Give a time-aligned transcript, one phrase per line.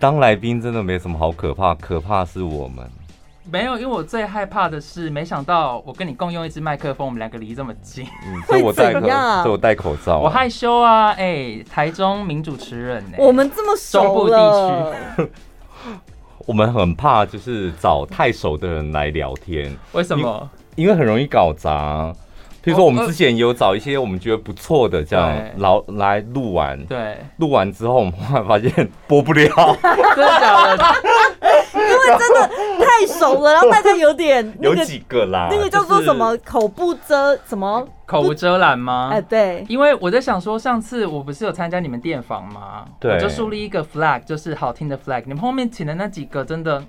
[0.00, 2.88] 当来宾真的没什么好可怕，可怕是我们。
[3.50, 8.06] 没有，因为我最害怕的是，没想到我跟你共用一支麦克风，我们两个离这么近。
[8.26, 10.20] 嗯，所以我戴口，所以我戴口罩啊。
[10.20, 13.24] 我害羞啊，哎、欸，台中名主持人呢、欸？
[13.26, 14.36] 我们这么熟中部地
[15.16, 15.30] 区，
[16.46, 19.74] 我们很怕就是找太熟的人来聊天。
[19.92, 20.48] 为什么？
[20.76, 22.14] 因为很容易搞砸。
[22.62, 29.44] 比如说，我们之前有找一些我们觉得不错的，这样老来录完，对，录完之后我们后来发现播不了，
[30.14, 30.94] 真的假的？
[31.74, 32.50] 因为真的
[32.84, 39.10] 太熟了，然后大家有点、 有几个啦，那个叫做什么口不遮什么口无遮拦吗？
[39.12, 42.84] 哎，对，因为我在想说，上次我不是有参加你们电访吗？
[42.98, 45.22] 对，我就树立一个 flag，就是好听的 flag。
[45.26, 46.82] 你们后面请的那几个真的。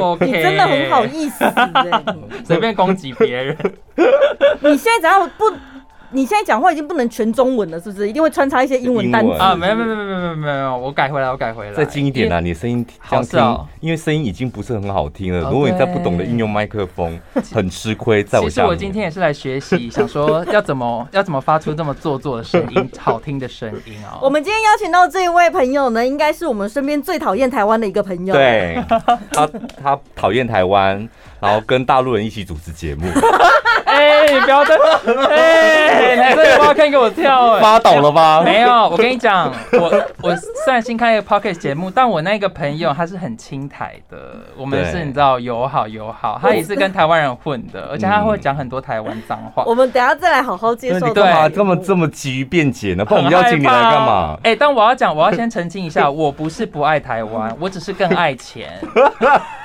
[0.00, 1.44] OK， 你真的很好意思，
[2.44, 3.56] 随便攻击别人。
[4.60, 5.44] 你现在只要不。
[6.12, 8.08] 你现在讲话已经不能全中文了，是不是？
[8.08, 9.54] 一定会穿插一些英文单词啊？
[9.54, 11.72] 没有没有没有没有没有，我改回来，我改回来。
[11.72, 12.40] 再近一点啦！
[12.40, 15.50] 你声音好听，因为声音已经不是很好听了。
[15.50, 17.18] 如果你再不懂得应用麦克风，
[17.52, 18.24] 很吃亏。
[18.24, 24.18] 在我其实我今天也是来学习，想说要怎么要怎么发出这么做作的声音，好听的声音啊。
[24.20, 28.34] 我们今天邀请到这一位朋友呢，应该是我们身边最讨厌台湾的一个朋友。
[28.34, 28.82] 对，
[29.32, 29.48] 他
[29.80, 31.08] 他讨厌台湾，
[31.38, 33.06] 然后跟大陆人一起主持节目。
[34.00, 34.74] 哎，你不要再
[35.30, 38.42] 哎，你这个挖坑给我跳哎，发抖了吧？
[38.42, 44.16] 没有，我跟你讲，我 我虽然新开一个 podcast 节目，但我那个朋友他是很亲台的，
[44.56, 49.64] 我们是你知道友好友好，他也是跟台湾人混的，而且他会讲很多台湾脏话。
[49.66, 51.12] 我们等下再来好好介绍。
[51.12, 53.04] 对，干嘛这么这么急于辩解呢？
[53.04, 54.36] 不然我们邀请你来干嘛？
[54.42, 58.68] 哎，但我要讲，我要先澄清一下，我不是不爱台湾，我只是更爱钱。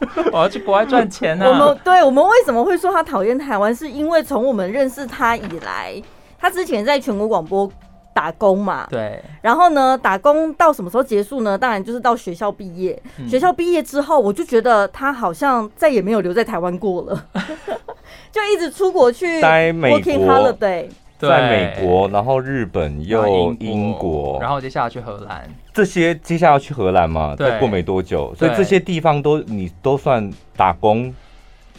[0.32, 1.48] 我要去国外赚钱呢、啊。
[1.48, 3.74] 我们对我们为什么会说他讨厌台湾？
[3.74, 6.00] 是因为从我们认识他以来，
[6.38, 7.70] 他之前在全国广播
[8.14, 8.86] 打工嘛。
[8.90, 9.22] 对。
[9.42, 11.56] 然后呢，打工到什么时候结束呢？
[11.56, 13.00] 当然就是到学校毕业。
[13.18, 17.26] 嗯、学校毕业之后，我就觉得他好像再也没有留在台湾过了，
[18.32, 20.86] 就一直出国去待美国 working holiday。
[21.18, 25.48] 在美国，然后日本又英国，然后接下来去荷兰。
[25.72, 27.34] 这些接下来要去荷兰嘛？
[27.36, 31.12] 再过没多久，所以这些地方都你都算打工。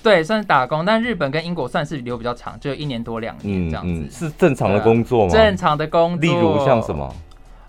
[0.01, 3.91] 对，算是打工，但日本跟英国算是留比较长，就一年多两年这样子。
[3.91, 5.31] 嗯嗯，是正常的工作吗？
[5.31, 7.13] 正常的工作，例如像什么？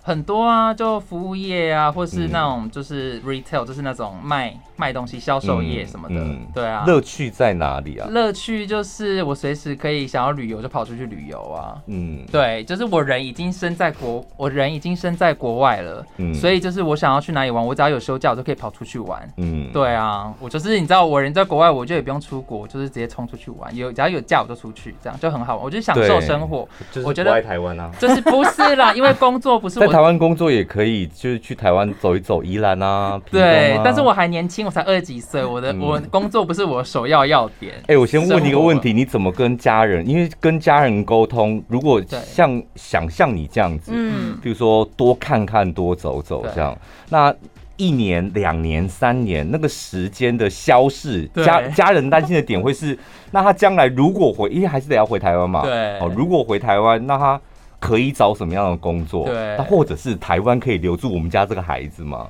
[0.01, 4.53] 很多啊，就服务业啊，或是那种就是 retail，就是那种卖。
[4.77, 6.85] 卖东西、销售业什么的，嗯嗯、对啊。
[6.87, 8.07] 乐趣在哪里啊？
[8.09, 11.77] 乐趣就是我随时可以想要旅游就跑出去旅游啊。
[11.85, 16.03] 嗯，对，就是我人已经身在国，我人已经身在国外了。
[16.17, 19.31] 嗯，所以就是我想要去哪里玩，我只要有休假，我就可以跑出去玩。
[19.37, 23.75] 嗯，对啊，我就是你知道，我人在国外，我就也不用出国，就是直接冲出去玩。
[23.75, 25.63] 有只要有假我就出去，这样就很好玩。
[25.63, 26.67] 我就享受生活。
[26.91, 33.21] 就是我觉得台湾啊，就是不是啦，因为工作不是我在台湾工作也可以，就是去台湾走一走，宜兰啊。
[33.29, 34.61] 对，但是我还年轻。
[34.65, 37.73] 我才二十几岁，我的我工作不是我首要要点。
[37.81, 40.07] 哎、欸，我先问你一个问题，你怎么跟家人？
[40.07, 46.77] 因为跟家人沟通，如果像想像你这样子，嗯，比如说多看看、多走走这样，
[47.09, 47.33] 那
[47.75, 52.97] 一年、两年、三年，那个时间的消逝，家家人担心的点会是，
[53.31, 57.41] 那他将来如果回，因为还是得要回台湾嘛，对，哦，如果回台湾，那他
[57.81, 59.25] 可以找什么样的工作？
[59.25, 62.27] 对，那或者是台湾可以留住我们家这个孩子吗？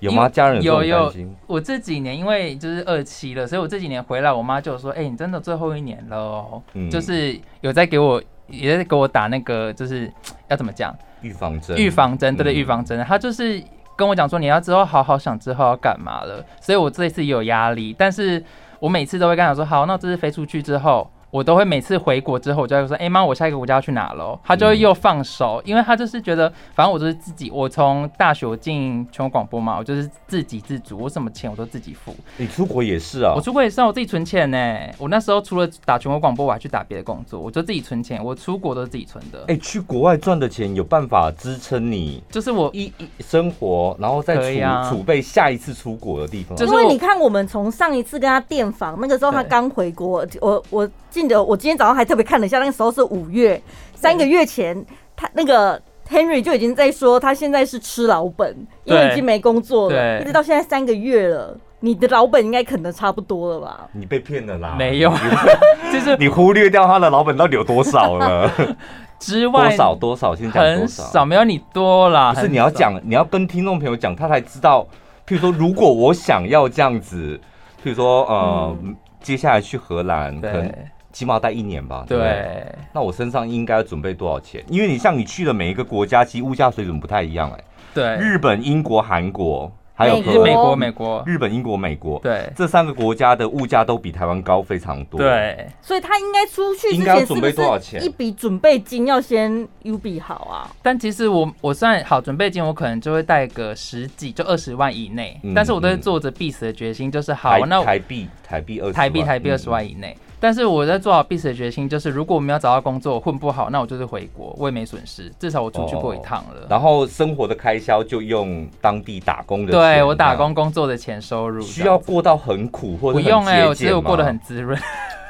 [0.00, 0.28] 有吗？
[0.28, 1.14] 家人有有，
[1.46, 10.12] 我这几年因为就是二期了，所以我这几年回来，我妈就说：“哎，你真的最后一年了，嗯就是有在给我，也在给我打那个，就是
[10.48, 10.92] 要怎么讲？
[11.20, 12.98] 预防针，预防针，对对，预防针。
[13.04, 13.62] 她就是
[13.94, 16.44] 跟我讲说，你要之后好好想之后要干嘛了。
[16.60, 18.44] 所以我这一次也有压力，但是
[18.80, 27.50] 我每次都会跟她说：好，那这次飞出去之后。”我都会每次回国之后，我就会说：“哎、欸、妈，我下一个国家要去哪喽？”他就会又放手，嗯、因为他就是觉得，反正我就是自己。
[27.50, 32.14] 我从大学进全国广播嘛，我就是自给自足，我什么钱我都自己付。
[32.36, 33.32] 你出国也是啊？
[33.34, 34.76] 我出国也是啊，我自己存钱呢。
[34.98, 38.22] 我那时候除了打全国广播，我还去打别的工作，我就自己存钱。
[38.22, 39.38] 我出国都是自己存的。
[39.48, 42.22] 哎、欸，去国外赚的钱有办法支撑你？
[42.30, 44.42] 就是我一一生活，然后再储
[44.90, 46.58] 储、啊、备下一次出国的地方。
[46.58, 50.86] 因为你看，我们从上一次跟他电访，那个时候他刚回国，对我我。
[51.22, 53.60] 记得我今天早上还特别看了一下，那个时候是五月，
[53.94, 54.84] 三个月前，
[55.14, 55.80] 他那个
[56.10, 63.88] Henry 就已经在说他现在是吃老本，因为已经没工作了，一直到现在三个月了，你的老本应该啃的差不多了吧？
[63.92, 64.74] 你被骗了啦！
[64.76, 65.12] 没有，
[65.92, 68.50] 就是你忽略掉他的老本到底有多少了？
[69.20, 72.32] 之外多少多少，先讲很少，没有你多啦。
[72.34, 74.84] 不是你要讲，你要跟听众朋友讲，他才知道。
[75.24, 77.40] 譬如说，如果我想要这样子，
[77.80, 78.76] 譬如说，呃，
[79.20, 80.74] 接下来去荷兰，可能。
[81.12, 82.04] 起码待一年吧。
[82.08, 84.64] 对，对，那我身上应该要准备多少钱？
[84.68, 87.64] 因为你像你去的每一个国家，其实物价水准不太一样哎、欸。
[87.94, 89.70] 对，日本、英国、韩国。
[89.94, 95.20] 还有美国、美国、日本、英国、美国，对，这三个国家的物价都比台湾高非常多。
[95.20, 100.74] 对，所以他应该出去之前是不是一笔准备金要先预备好啊？
[100.82, 105.38] 但其实我我算好准备金，我可能就会带个十几，就二十万以内。
[105.54, 110.16] 但是我都是做着必死的决心，就是好，那台币台币二台币台币二十万以内。
[110.42, 116.66] 但是我在做好必死的决心，就是如果我们要找到工作混不好，那我就是回国，我也没损失，至少我出去过一趟了。
[116.68, 121.62] 然后生活的开销就用当地打工的，对我打工工作的钱收入。
[121.62, 124.76] 需要过到很苦或者不用哎、欸，我觉得我过得很滋润。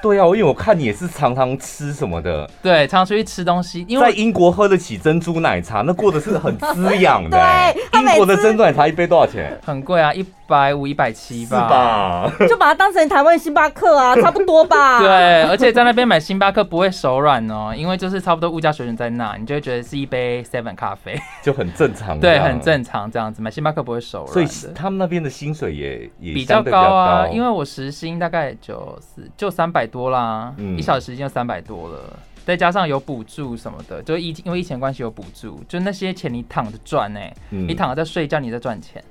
[0.02, 3.84] 对啊，因为我看你也是常常吃什么的，对，常常出去吃东西。
[3.88, 7.72] 因为在英国喝得起珍珠奶茶，那过得是很滋养的、欸。
[7.92, 9.56] 对，英国的珍珠奶茶一杯多少钱？
[9.64, 12.30] 很贵啊，一百五、一百七吧。
[12.36, 12.48] 是吧？
[12.48, 14.98] 就把它当成台湾星巴克啊， 差不多吧。
[14.98, 22.18] 对，而且在那边买星巴克不会手软哦，因为就是差不多物价水准在那，你就会觉得是一杯 seven 咖啡，就很正常。
[22.20, 24.32] 对，很正常这样子买星巴克不会手软。
[24.32, 28.98] 所以他们那边的薪水也也比较高啊，因为我时薪大概就
[29.36, 30.52] 就三百多啦。
[30.56, 30.76] 嗯。
[30.76, 39.04] 一小时已经有三百多了，再加上有补助什么的，就疫因为疫情关系有补助，就那些钱你躺着赚呢，你躺着在睡觉，你在赚钱。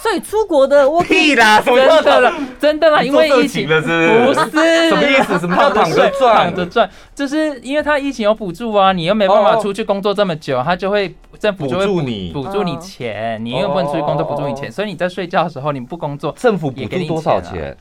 [0.00, 5.36] 所以出国的 我屁啦，真的了，真的啦，因为疫情不是什么意思？
[5.40, 6.36] 什么叫躺着赚？
[6.36, 17.76] 躺着赚，就是因为他疫情有补助啊，你又没办法出去工作这么久，他就会政府就会补助你补助你钱，你又不能出去工作补助你钱，所以你在睡觉的时候你不工作，政府补助多少钱？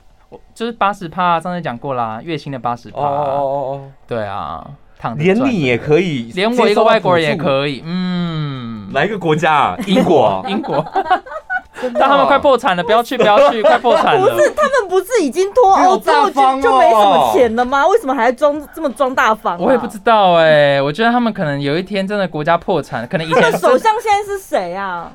[0.53, 2.99] 就是八十趴，上次讲过啦，月薪的八十趴。
[2.99, 3.41] 哦哦
[3.71, 4.65] 哦对啊，
[4.99, 7.83] 躺连你也可以，连我一个外国人也可以。
[7.85, 9.77] 嗯，哪一个国家啊？
[9.85, 10.83] 英国， 英国。
[11.93, 14.21] 但他们快破产了，不要去，不要去，快破产了。
[14.21, 17.85] 不是，他们不是已经脱欧之后就就没什么钱了吗？
[17.87, 19.59] 为什么还要装这么装大方？
[19.59, 25.11] 我也不知道哎，我觉得他们可能有一天真的国家破产，可能以前首相现在是谁啊？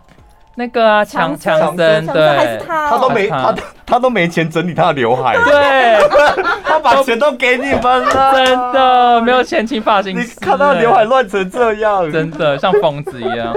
[0.55, 3.55] 那个啊，强强森，对，他都没他
[3.87, 5.99] 他都没钱整理他的刘海，对，
[6.63, 13.55] 他把钱都给你们了，真的没有钱请发型师，你看他刘海乱成这样，真的像疯子一样。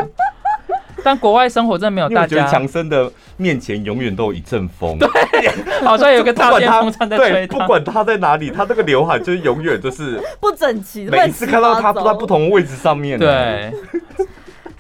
[1.03, 5.07] 但国外生活真的没有大家，强森的面前永远都有一阵风，对，
[5.85, 13.71] 好像有个大电风扇在吹他，不管他在哪里，他这个刘海就是永远都是不整齐，每次看到他都在不同的位置上面，对。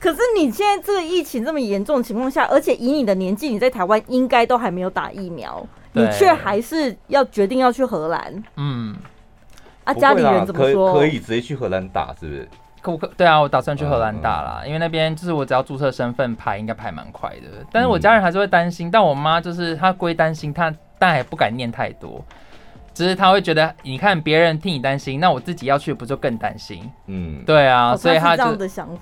[0.05, 8.43] 可是你现在这个疫情这么严重的情况下，而且以你的年纪，你在台湾应该都还没有打疫苗，你却还是要决定要去荷兰。
[8.55, 8.95] 嗯，
[9.83, 10.93] 啊，家里人怎么说？
[10.93, 12.47] 可以直接去荷兰打，是不是？
[12.83, 17.65] 可可对啊，我打算去荷兰打啦，因为那边就是我只要注册身份排，应该排蛮快的。
[17.71, 22.23] 但是我家人还是会担心，但我妈就是她归担心，她但也不敢念太多。
[22.95, 26.89] 只是他会觉得，你看别人替你担心，那我自己要去不就更担心？
[27.07, 28.43] 嗯，对啊，所以他就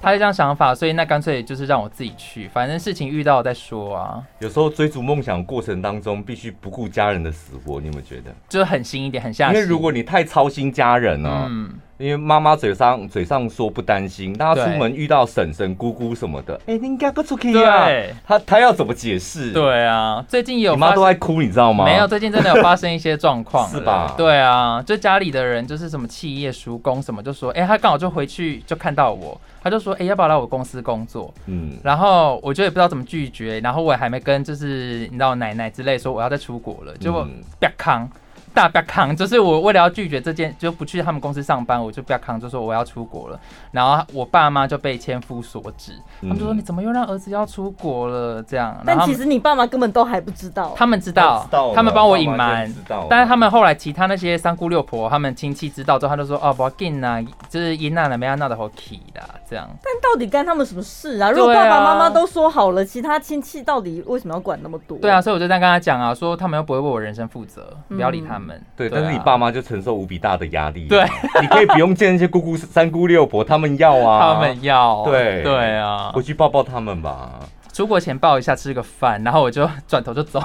[0.01, 4.21] 他是这样想法，所以那干脆就是让我自己去，反正事情遇到再说啊。
[4.39, 8.33] 有时候追逐梦想过程当中，必须不顾家人的死活，你有没有觉得？
[8.49, 9.55] 就是狠心一点，很下心。
[9.55, 11.73] 因为如果你太操心家人了，哦，嗯。
[12.03, 17.87] 因为妈妈嘴上嘴上说不担心，但她出门遇到婶婶姑姑什么的，哎，你应该不出去啊？
[18.27, 19.51] 她她要怎么解释？
[19.51, 21.85] 对啊，最近有你妈都在哭，你知道吗？
[21.85, 24.13] 没有，最近真的有发生一些状况，是吧？
[24.17, 31.33] 对啊，就家里的人就是什么企业叔公什么，就说，哎，他刚好就回去就看到我，他就说，哎，要不要来我公司工作？
[31.45, 37.25] 嗯，然后我就也不知道怎么拒绝，然后我也还没跟就是你知道奶奶之类说我要再出国了，结果
[37.59, 38.09] 别康。
[38.53, 43.39] 大不要扛，就是我为了要拒绝这件，就不去他们公司上班，我就不要扛，就说我要出国了。
[43.71, 48.41] 然后我爸妈就被千夫所指，他们就说你怎么又让儿子要出国了？
[48.43, 48.79] 这样。
[48.85, 50.73] 但其实你爸妈根本都还不知道。
[50.75, 52.71] 他们知道，他们帮我隐瞒。
[53.09, 59.67] 但是他们后来其他那些三姑六婆，他们亲戚知道之后，他就说哦，不要紧呐，就是伊娜的没要闹得好气的这样。
[59.81, 61.31] 但到底干他们什么事啊？
[61.31, 64.97] 如果爸爸妈妈都说好了，其他亲戚到底为什么要管那么多？
[64.99, 68.42] 对啊，所以我就这样跟他讲啊，说他们又不会为我人生负责，不要理他们。
[68.75, 70.87] 对，但是你爸妈就承受无比大的压力。
[70.87, 71.03] 对，
[71.41, 75.03] 你可以不用见那些姑姑、三姑六婆，他们要啊，他们要。
[75.05, 77.39] 对对啊，回去抱抱他们吧。
[77.71, 80.41] 出国前抱一下，吃个饭，然后我就转头就走。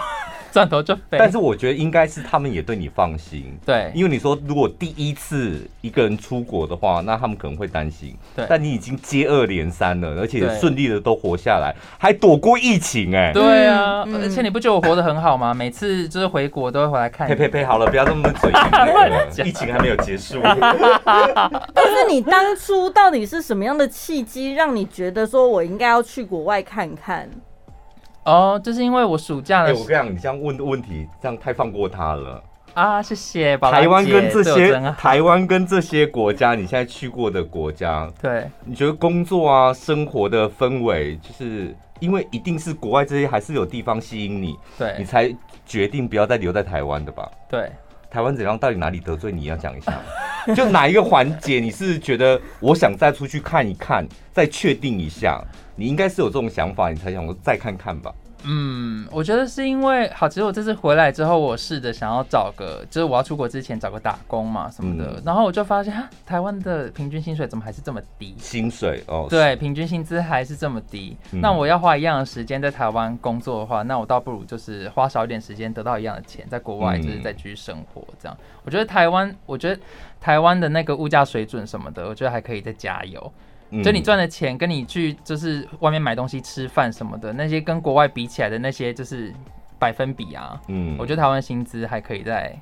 [0.64, 15.54] 转头就飞，但是我觉得应该是他们也对你放心，对，因为你说如果第一次一个人出国的话，那他们可能会担心，对，但你已经接二连三了，而且顺利的都活下来，还躲过疫情，哎，对啊，而且你不觉得我活得很好吗？
[15.54, 18.58] 每次就是回国都会回来看，呸呸呸，好了，不要这么嘴硬，
[19.46, 20.40] 疫情还没有结束。
[21.72, 27.28] 但是你当初到底是什么样的契机，让你觉得说我应该要去国外看看？
[28.28, 32.42] 哦，就是因为我暑假的时候，哎，我跟你讲，你这样问的问题，这样太放过他了。
[32.74, 33.56] 啊，谢谢。
[33.56, 47.28] 台湾跟这些台湾跟这些国家，你现在去过的国家，对，你觉得工作啊、生活的氛围，就是因为一定是国外这些还是有地方吸引你，对，你才决定不要再留在台湾的吧？
[47.48, 47.72] 对，
[48.10, 48.58] 台湾怎样？
[48.58, 49.44] 到底哪里得罪你？
[49.44, 50.00] 要讲一下，
[50.56, 55.42] 就哪一个环节你是觉得我想再出去看一看，再确定一下？
[55.76, 58.12] 你应该是有这种想法，你才想说再看看吧。
[58.44, 68.34] 嗯，我觉得是因为好，其实我这次回来之后，我试着想要找个，就是我要出国之前找个打工嘛什么的，嗯、然后我就发现哈，台湾的平均薪水怎么还是这么低？
[68.38, 71.16] 薪水哦，对，平均薪资还是这么低。
[71.32, 78.36] 嗯、那我要花一样的时间在台湾工作的话，那我倒不如就是花少一点时间得到一样的钱，在国外就是再继续生活这样。
[78.40, 79.80] 嗯、我觉得台湾，我觉得
[80.20, 83.32] 台湾的那个物价水准什么的，我觉得还可以再加油。
[83.84, 89.32] 就你赚的钱，跟你去就是外面买东西吃饭什么的，那些跟国外比起来的那些就是
[89.78, 92.56] 百分比啊，嗯，我觉得台湾薪资还可以再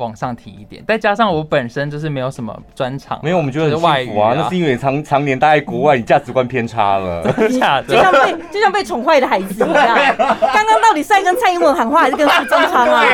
[0.00, 9.96] 往上提一点，再加上我本身就是没有什么专长，没有，我们觉得很幸福啊，那是因为常常年待在国外，你价值观偏差了， 就像被就像被宠坏的孩子一样。
[10.16, 13.04] 刚刚到底是在跟蔡英文喊话，还是跟苏贞昌啊？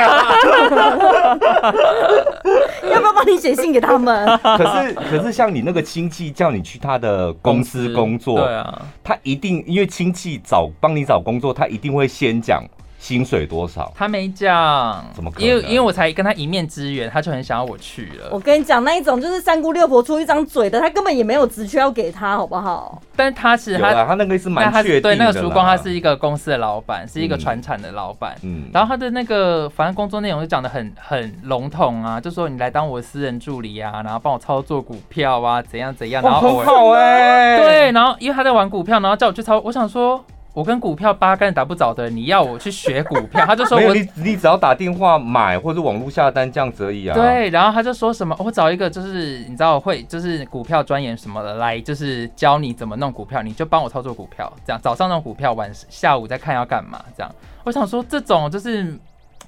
[2.91, 4.27] 要不要帮你写信给他们？
[4.57, 12.63] 可是可是像你那个亲戚叫你去他的公司工作，对啊，他一定因为亲戚找帮你找工作，他一定会先讲。
[13.07, 13.93] 薪水多少？
[13.95, 15.49] 他没讲，怎么可能？
[15.49, 18.31] 因为因为我才跟他一面之缘，他就很想要我去了。
[18.33, 23.01] 我跟你讲，那一种就是三姑六婆出一张嘴的，他根本也没有职缺要给他，好不好？
[23.15, 25.01] 但是他其实他他那个是蛮确定的。
[25.03, 28.35] 对，那个曙光，他是一个公司的老板，是一个传产的老板。
[28.43, 36.21] 嗯，然后他的那个反正工作内容就讲的很很笼统啊，就说你来当我私人助理啊，然后帮我操作股票啊，怎样怎样。
[36.25, 37.57] 然后很好哎。
[37.57, 40.25] 对，然后因为他在玩股票，然后叫我去操，我想说。
[40.57, 47.15] 我跟股票八竿子打不着的，你要我去学股票，他就说我你你只要打电话买或者网络下单这样子而已啊。
[47.15, 57.31] 对，然后他就说什么，我找一个就是你知道会就是股票专研什么的来，就是教你怎么弄股票，你就帮我操作股票，这样早上弄股票，晚下午再看要干嘛这样。
[57.63, 58.99] 我想说这种就是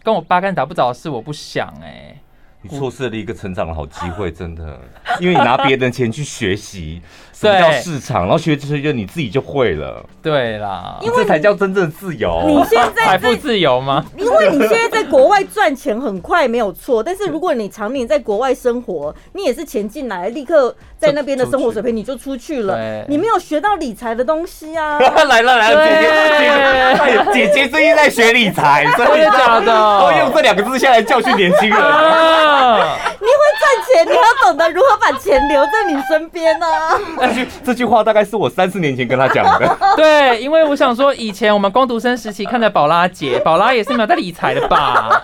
[0.02, 2.18] 跟我八竿子打不着的事，我不想哎、欸。
[2.60, 4.78] 你错失了一个成长的好机会，真的，
[5.20, 7.00] 因为你拿别人的钱去学习
[7.38, 10.04] 什么叫市场，然后学这些就你自己就会了。
[10.20, 12.42] 对啦，因为这才叫真正自由。
[12.46, 14.04] 你现在财富自由吗？
[14.18, 24.98] 因为你现在在国外赚钱很快没有错， 但是如果你常年在国外生活，你也是钱进来立刻在那边的生活水平你就出去了，你没有学到理财的东西啊。
[25.28, 30.00] 来了来了，姐姐姐姐最近在学理财，真的假的？
[30.00, 31.78] 都用这两个字下来教训年轻人。
[31.78, 36.98] 你会赚钱，你要懂得如何把钱留在你身边呢、啊？
[37.28, 39.76] 这句这句话大概是我三四年前跟他讲的。
[39.96, 45.22] 对，因为我想说，以前我们光读生时期看着宝拉姐，宝拉也是没有在理财的吧？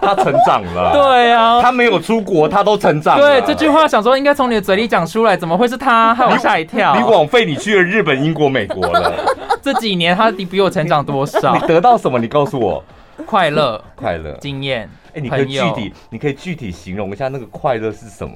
[0.00, 0.92] 他成长了。
[0.92, 3.40] 对啊，他没有出国，他都成长了。
[3.40, 6.14] 对，这句话想说应该从你的嘴里讲出来，怎么会是他？
[6.14, 6.94] 害我吓一跳。
[6.96, 9.12] 你枉费你去了日本、英国、美国了。
[9.62, 11.54] 这几年他比我成长多少？
[11.54, 12.18] 你得到什么？
[12.18, 12.82] 你告诉我。
[13.24, 14.88] 快乐，快乐，经验。
[15.14, 18.34] 哎，你可以具体，你可以具体形容一下那个快乐是什么？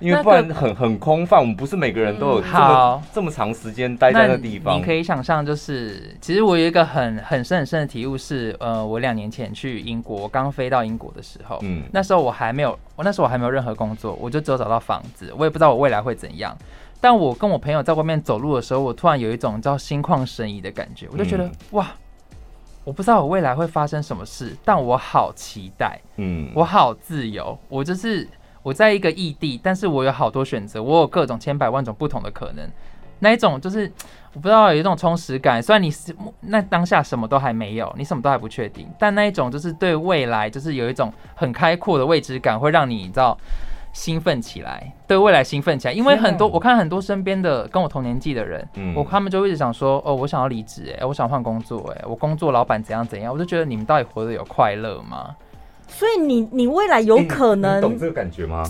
[0.00, 1.38] 因为不然很很空泛。
[1.38, 4.78] 我们不是每个人都有这么这么长时间待在那地方。
[4.78, 16.56] 你可以想象，就是其实我有一个很很深很深的体悟是，呃，我两年前去英国，刚飞到英国的时候，嗯，那时候我还没有，我那时候我还没有任何工作，我就只有找到房子，我也不知道我未来会怎样。
[17.00, 21.86] 但我跟我朋友在外面走路的时候，我突然有一种叫心旷神怡的感觉，我就觉得哇。
[22.82, 28.26] 我不知道我未来会发生什么事，但我好期待，嗯，我好自由，我就是
[28.62, 32.68] 我在一个异地，但是我有好多选择，我有各种千百万种不同的可能，
[33.18, 33.90] 那一种就是
[34.34, 35.62] 我不知道有一种充实感。
[35.62, 43.36] 虽然你是那当下什么都还没有，你什么都还不确定，但那一种就是对未来就是有一种很开阔的未知感，会让你你知道。
[43.92, 55.34] 兴奋起来，对未来兴奋起来，因为很多我看很多身边的跟我同年纪的人，嗯，我他们就一直想说，哦，我想要离职，哎，我想换工作，哎，我工作老板怎样怎样，我就觉得你们到底活得有快乐吗？
[55.90, 58.64] 所以你你未来有可能，你懂这个感觉吗？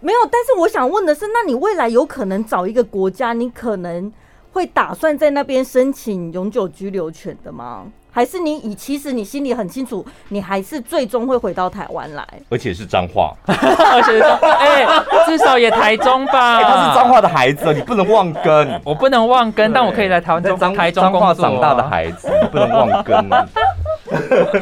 [0.00, 4.12] 没有，但是我想问的是，那你未来有可能找一个国家，你可能
[4.52, 7.86] 会打算在那边申请永久居留权的吗？
[8.14, 14.86] 还是你以其实你心里很清楚，你还是最终会回到台湾来，而且是彰化，而且是哎，
[15.26, 16.62] 至少也台中吧。
[16.62, 18.80] 他是彰化的孩子，你不能忘根。
[18.84, 21.34] 我不能忘根，但我可以来台湾中台中工作。
[21.34, 23.16] 彰化长大的孩子，你不能忘根。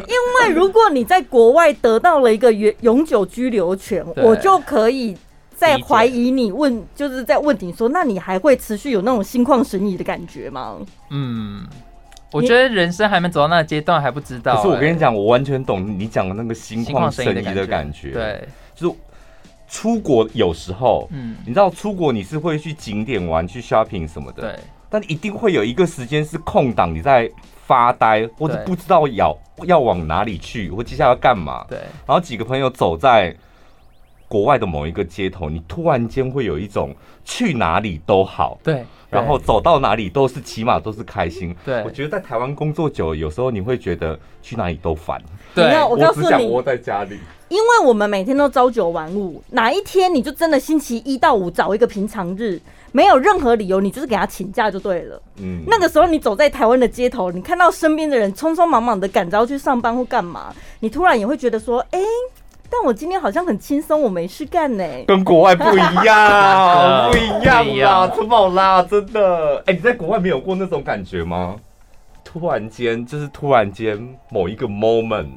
[0.07, 5.15] 因为如果你在国外得到了一个永永久居留权，我就可以
[5.55, 10.77] 在怀疑你问，就是在问你说，那你还会持续有那种心旷神怡的感觉吗？
[11.11, 11.67] 嗯。
[12.33, 14.57] 我觉得人生还没走到那个阶段还不知道、欸。
[14.57, 18.11] 可是我跟你讲，我完全懂你讲的那个心旷神怡的感觉。
[18.11, 18.95] 对，就是
[19.67, 24.59] 出国有时候，嗯，你知道出国你是会去景点玩、去 shopping 什么的，对。
[24.89, 27.27] 但一定会有一个时间是空档，你在
[27.65, 31.65] 发呆或者不知道要要往哪里去，或接下来要干嘛。
[31.67, 31.79] 对。
[32.05, 33.35] 然后几个朋友走在
[34.27, 38.59] 国外的某一个街头，你突然间会有一种去哪里都好。
[38.63, 38.85] 对。
[39.13, 41.55] 然后走到哪里都是，起码都是开心。
[41.63, 45.21] 对，我觉得在台湾工作久了，有时候你会觉得去哪里都烦。
[45.53, 47.19] 对，我告诉你，我只想窝在家里。
[47.49, 52.59] 因为我们每天都朝九晚五，哪一天你就真的星期一到五找一个平常日，
[52.91, 55.21] 没有任何理由，你就是给他请假就对了。
[55.37, 61.99] 嗯，那个时候你走在台湾的街头，你看到身边的人匆匆忙忙的赶着要去上班或干嘛，你突然也会觉得说，哎。
[62.75, 64.83] 但我今天好像很轻松，我没事干呢。
[65.07, 68.81] 跟国外不一样， 不一样啦，怎么啦？
[68.81, 71.55] 真的，哎、欸，你在国外没有过那种感觉吗？
[72.23, 75.27] 突然间，就是突然间某一个 moment，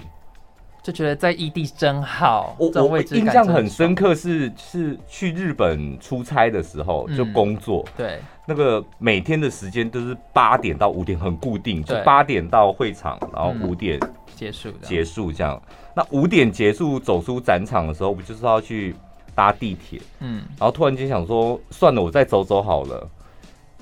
[0.83, 2.57] 就觉得在异地真好。
[2.59, 7.85] 我我印象很深刻是，是是去日本出差的时候，就工作。
[7.87, 14.01] 嗯、对，那个每天的时间都是八点到五点，很固定，就八点到会场，然后五点。
[14.37, 15.61] 嗯结束结束这样，
[15.95, 18.95] 那五点结束走出展场的时候，不就是要去
[19.35, 20.01] 搭地铁？
[20.21, 23.09] 嗯，然后突然间想说，算了，我再走走好了，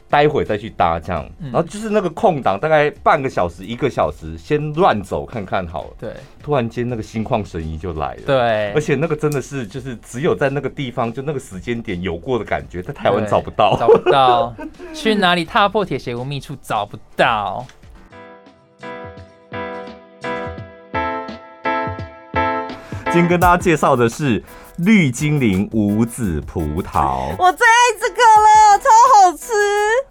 [0.09, 1.29] 待会再去搭这样。
[1.41, 5.91] 然后就是那个空档，大概半个小时、一个小时，先乱走看看好了。
[5.99, 8.23] 对，突然间那个心旷神怡就来了。
[8.25, 14.55] 对，而且那个真的是，就是只有在那个地方，就那个时间点有过的感觉，在台湾找不到，找不到，
[14.95, 17.67] 去哪里踏破铁鞋无觅处，找不到。
[23.15, 24.43] 今天跟大家介绍的是
[24.79, 29.53] 绿精灵无籽葡萄，我最爱这个了，超好吃。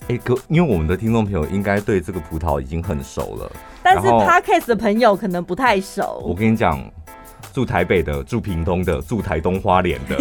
[0.03, 3.51] 哎、欸，哥，因为我们的听众朋友应该对这个葡萄已经很熟了，
[3.83, 6.23] 但是 Podcast 的朋友可能不太熟。
[6.25, 6.81] 我跟你讲，
[7.51, 10.17] 住台北的、住屏东的、住台东花莲的，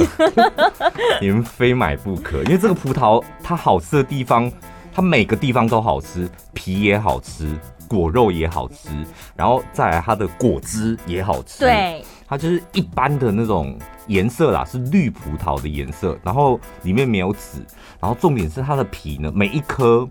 [1.23, 4.51] 你们非买不可，因为这个葡萄它好吃的地方，
[4.93, 7.57] 它每个地方都好吃，皮也好吃。
[7.89, 8.89] 果肉也好吃，
[9.37, 11.59] 然后再来它的果汁也好吃。
[11.61, 12.03] 对，
[12.33, 17.63] 它就是一般的那种颜色啦，是绿葡萄的颜色，然后里面没有籽，
[18.01, 20.09] 然后重点是它的皮呢，每一颗，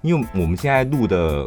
[0.00, 1.46] 因为我们现在录的。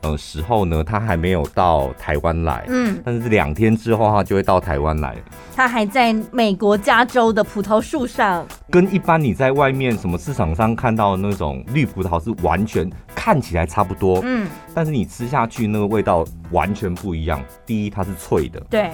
[0.00, 5.16] 呃，时候呢，它还没有到台湾来，嗯，但是两天之后它就会到台湾来。
[5.54, 17.40] 它还在美国加州的葡萄树上，跟一般你在外面什么市场上看到的那种绿葡萄是完全看起来差不多，嗯，但是你吃下去那个味道完全不一样。
[17.64, 18.90] 第一，它是脆的，对，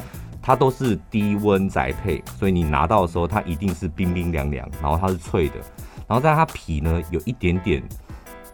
[0.49, 5.57] 它都是低温宅配，所以你拿到的时候它一定是冰冰凉凉，然后它是脆的，
[6.07, 7.83] 然后在它皮呢有一点点。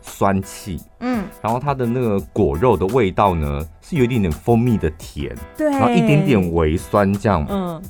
[0.07, 7.83] 酸气，嗯，然后它的那个果肉的味道呢，是有一点点蜂蜜的甜，对，然后一点点微酸这样，嗯，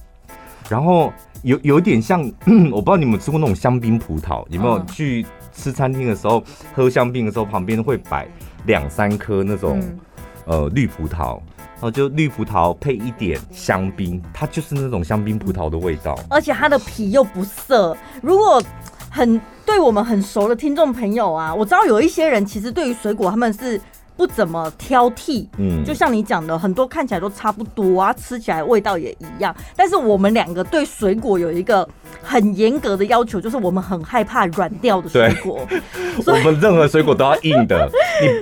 [0.69, 1.13] 然后
[1.43, 2.23] 有有点像，
[2.71, 8.29] 我不知道你们吃过那种香槟葡萄，有没有去吃餐厅的时候喝香槟的时候，旁边会摆
[8.67, 9.99] 两三颗那种、嗯、
[10.47, 18.63] 呃绿葡萄，然后就绿葡萄配一点香槟，它就是那种香槟葡萄的味道，而且它的皮又不涩，如果
[19.11, 19.41] 很。
[19.67, 23.81] 对我们很熟的听众朋友啊，我知道有一些人其实对于水果他们是
[24.17, 29.55] 不怎么挑剔，嗯，就像你讲的，很多看起来都差不多啊，吃起来味道也一样。
[29.77, 31.89] 但是我们两个对水果有一个
[32.23, 35.61] 很严格的要求，就是我们很害怕软掉的水果。
[36.27, 37.91] 我们任何水果都要硬的，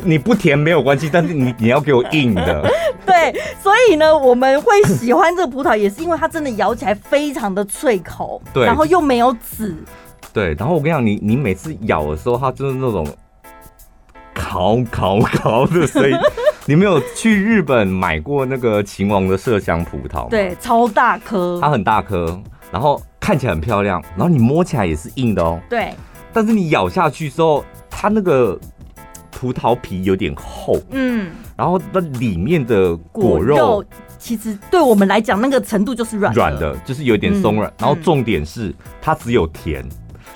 [0.03, 2.63] 你你不甜没有关系，但是你你要给我硬的。
[3.07, 9.75] 对，所以呢，我们会喜欢这个葡萄，也是因为它真的咬起来非常的脆口，对，然后又没有籽。
[10.33, 13.07] 对，然后我跟你讲，你你每次咬的时候，它就是那种
[14.35, 16.16] 烤烤 烤的声音。
[16.64, 20.29] 你没有去日本买过那个秦王的麝香葡萄吗？
[20.31, 22.40] 对，超大颗，它很大颗，
[22.71, 25.61] 然后看起来很漂亮，然后你摸起来也是硬的哦。
[25.68, 25.92] 对，
[26.33, 28.57] 但是你咬下去之后，它那个
[29.33, 33.85] 葡萄皮有点厚，嗯，然后那里面的果肉，
[34.16, 37.68] 其实对我们来讲，那个程度就是软软的，就是有点松软。
[37.71, 39.85] 嗯、然后重点是它只有甜。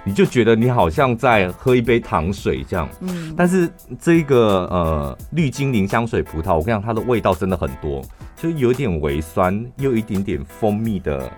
[0.06, 3.68] 你就觉得你好像在喝一杯糖水这样，嗯，但是
[4.00, 8.00] 这个呃绿精灵香水葡萄，我跟你讲，它的味道真的很多，
[8.36, 11.28] 就有点微酸，又有一点点蜂蜜的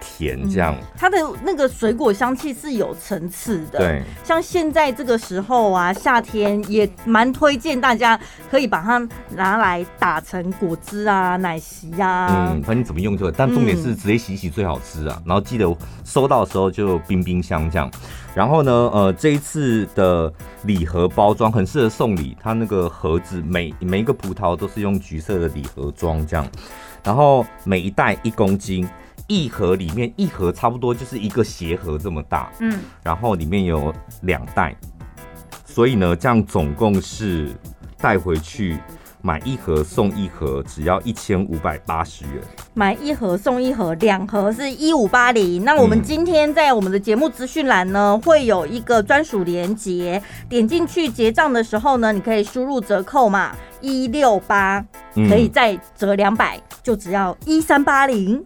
[0.00, 0.74] 甜这样。
[0.96, 3.78] 它的那个水果香气是有层次的。
[3.78, 8.18] 对，像现在这个时候啊，夏天也蛮推荐大家
[8.50, 8.98] 可以把它
[9.34, 12.50] 拿来打成果汁啊、奶昔啊。
[12.52, 13.30] 嗯，反正你怎么用就。
[13.30, 15.14] 但重点是直接洗洗最好吃啊。
[15.18, 17.90] 嗯、然后记得收到的时候就冰冰箱这样。
[18.34, 20.32] 然后呢，呃，这一次的
[20.62, 26.46] 礼盒包装很适合送礼，它那个盒子每每一个葡萄都是用橘色的礼盒装这样。
[27.02, 28.88] 然后每一袋一公斤，
[29.28, 34.74] 一盒里面一盒差不多就是一个鞋盒这么大，嗯，然后里面有两袋，
[35.64, 37.50] 所以呢，这样总共是
[37.98, 38.78] 带回去
[39.20, 42.42] 买一盒送一盒，只要一千五百八十元。
[42.72, 45.62] 买一盒送一盒，两盒是一五八零。
[45.62, 54.82] 那我们今天在我们的节目资讯栏呢，会有一个专属连接，点进去结账的时候呢，你可以输入折扣码一六八，
[55.28, 56.58] 可以再折两百。
[56.82, 58.42] 就只要一三八零，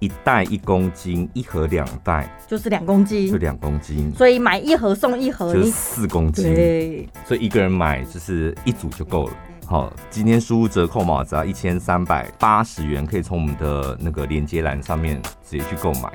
[0.00, 6.54] 一袋一公斤，一盒两袋就是两公斤，就两公斤，所以买一盒送一盒，就是四公斤。
[6.54, 9.34] 对，所以一个人买就是一组就够了。
[9.66, 16.10] 好，今天输入折扣码只要一千三百八十元，可以从我们的那个链接栏上面直接去购买。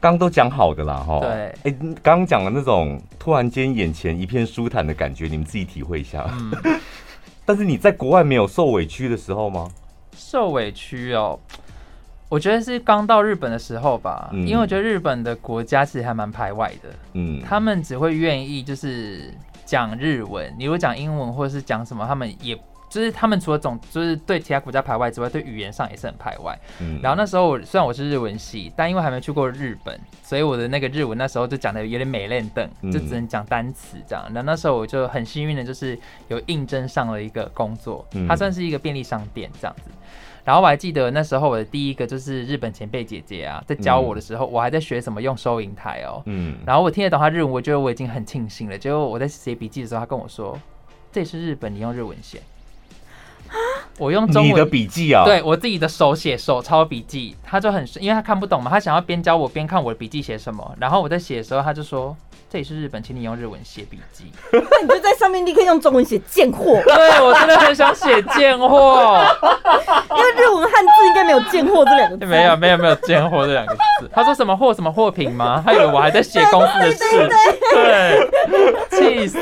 [0.00, 1.20] 刚都讲好的啦，哈。
[1.20, 1.30] 对。
[1.30, 6.26] 哎、欸，刚刚讲的那种突然间眼前一片舒坦的感觉，你们自己体会一下。
[6.32, 6.50] 嗯。
[7.44, 9.70] 但是你在国外没有受委屈的时候吗？
[10.16, 11.38] 受委屈哦，
[12.28, 16.88] 我觉得是刚到日本的时候吧，嗯、因为我觉得日本的国家其实还蛮排外的。
[17.14, 17.42] 嗯。
[17.42, 19.32] 他们只会愿意就是
[19.64, 22.58] 讲日文，你如果讲英文或者是讲什么，他们也。
[22.92, 26.58] 就是他们除了总就是对其他国家排外之外，对语言上也是很排外。
[26.78, 34.22] 嗯，然后那时候虽然我是日文系，但因为还没去过日本，所以我的那个日文那时候就讲的有点美练等，就只能讲单词这样。
[34.26, 39.90] 然后那时候我就很幸运的，就是有应征上了一个工作，它算是一个便利商店这样子。
[40.44, 46.20] 然后我还记得那时候我的第一个就是日本前辈姐姐啊，在教我的时候，我还在学怎么用收银台哦。
[46.26, 48.76] 嗯，然后我听得懂他日文，我觉得我已经很庆幸了。
[48.76, 50.58] 结果我在写笔记的时候，他跟我说
[51.10, 52.42] ：“这也是日本，你用日文写。”
[53.98, 62.16] 我用中文你的笔记啊，对我自己的手写手抄笔记，他就很因为他看不懂嘛，他想要边教我边看我的笔记写什么，然后我在写的时候，他就说，
[62.50, 64.24] 这里是日本，请你用日文写笔记。
[64.50, 66.80] 那你就在上面立刻用中文写贱货。
[66.84, 69.22] 对，我真的很想写贱货，
[70.10, 72.24] 因为日文汉字应该没有贱货这两个字。
[72.26, 74.10] 没有没有没有贱货这两个字。
[74.12, 75.62] 他说什么货什么货品吗？
[75.64, 77.30] 他以为我还在写公司的事。
[77.72, 78.30] 对，
[78.90, 79.38] 气死！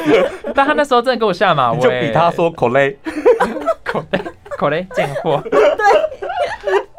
[0.54, 2.98] 但他那时候真的给我下马威，就比他说口雷。
[3.90, 4.20] 口袋，
[4.58, 5.42] 口袋进货。
[5.50, 5.60] 对，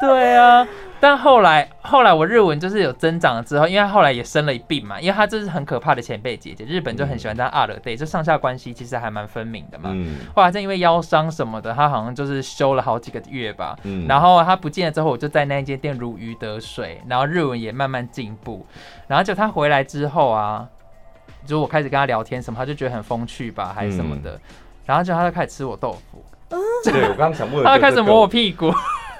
[0.00, 0.66] 对啊。
[1.00, 9.90] 但后来，后来我日文就是有增长了之后，因为他后来也生了一病嘛，因为他这是很可怕的前辈姐姐，日本就很喜欢这样二的对，就上下关系其实还蛮分明的嘛。
[9.92, 10.18] 嗯。
[10.32, 13.76] 后来正因为腰伤什么的，他好像就是休了好几个月吧。
[13.82, 14.06] 嗯。
[14.06, 18.64] 然后他不见了之后，我就在那间店如鱼得水，然后日文也慢慢进步。
[19.08, 20.68] 然后就他回来之后啊，
[21.44, 24.36] 就我开始跟他聊天什么，他就觉得很风趣吧，还是什么的。
[24.36, 24.40] 嗯、
[24.86, 26.24] 然后就他就开始吃我豆腐。
[26.84, 28.72] 对，我刚刚想问，他开始摸我屁股，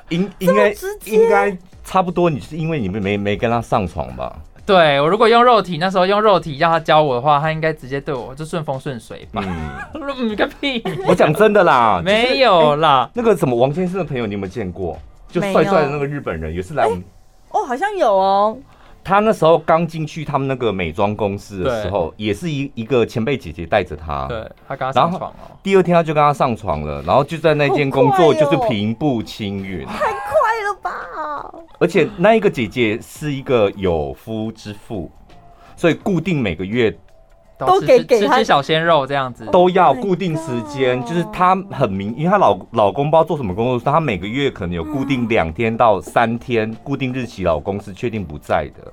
[0.09, 4.35] 应应该应该差不多，你是因为你们没没跟他上床吧？
[4.65, 9.43] 对，我如果用肉体，那时候用肉体让他教我的话，他应该直接对我就顺风顺水吧？
[9.45, 10.83] 嗯，嗯个屁！
[11.07, 13.11] 我讲真的啦，没有啦。
[13.15, 14.97] 那个什么王先生的朋友，你有没有见过？
[15.29, 17.03] 就帅帅的那个日本人，也是来我们
[17.51, 18.57] 哦，好像有哦。
[19.05, 25.59] 他那时候刚进去他们那个美妆公司的时候，也是一一个前辈姐姐带着他，对，他跟他上床哦。
[25.63, 31.53] 第二天他就跟他上床了，然后就在那间工作就是平步青云，太快了吧！
[31.79, 35.11] 而且那一个姐姐是一个有夫之妇，
[35.75, 36.97] 所以固定每个月
[37.67, 48.93] 都给给他小鲜肉这样子，都要固定时间，就是她很明，因为她老老公不知道做什么工作，她每个月可能有固定两天到三天固定日期，老公是确定不在的。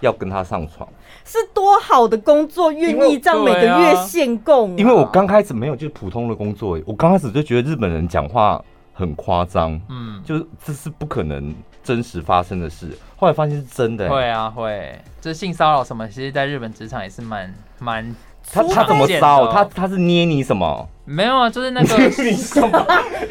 [0.00, 0.88] 要跟他上床，
[1.26, 4.74] 是多好的工作，愿意这样每个月限供。
[4.78, 12.96] 因为我刚开始没有，就是普通的工作，我刚开始就觉得日本人讲话很夸张，嗯，就是这是不可能真实发生的事。
[13.18, 18.14] 后来发现是真的，会啊会，这性骚扰什么，其实在日本职场也是蛮蛮。
[18.52, 19.46] 他他怎么骚？
[19.52, 20.88] 他他是捏你什么？
[21.04, 22.86] 没有啊，就是那个 捏你什么？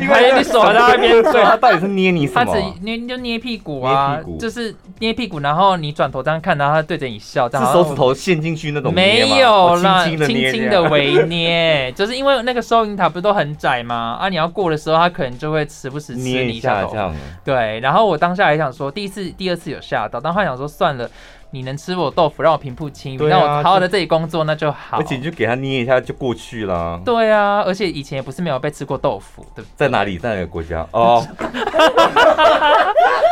[0.07, 2.45] 还有你手在那边，对，他到底是捏你什么？
[2.45, 8.93] 他只捏就捏屁股啊，就是捏屁股，然后你转头这样看，然后他对着你笑，这样是手指头陷进去那种？
[8.93, 10.17] 没有啦，轻
[10.51, 14.17] 轻的微捏， 就是因为那个收银塔不是都很窄吗？
[14.21, 17.13] 啊，你要过的时候，他可能就会时不时捏一下这样。
[17.43, 21.09] 对，然后我当下也想说，第一次、第二次有吓到，但后来想说算了。
[21.51, 24.97] 你能吃我豆腐，让我平步青云，让我好好的这里工作，那就好。
[24.97, 26.99] 而且你就给他捏一下就过去了。
[27.03, 29.73] 对啊，而且以前也不是没有被吃过豆腐，对不对？
[29.75, 30.17] 在哪里？
[30.17, 30.85] 在哪个国家？
[30.91, 31.25] 哦，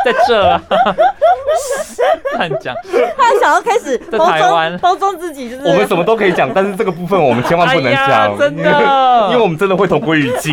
[0.04, 0.60] 在这啊，
[2.36, 2.74] 乱讲。
[3.16, 10.52] 他想要开始包装包装自己，就是我们什么都可以讲，但是这个部分我们千万不能讲， 哎，真的，因为我们真的会同归于尽。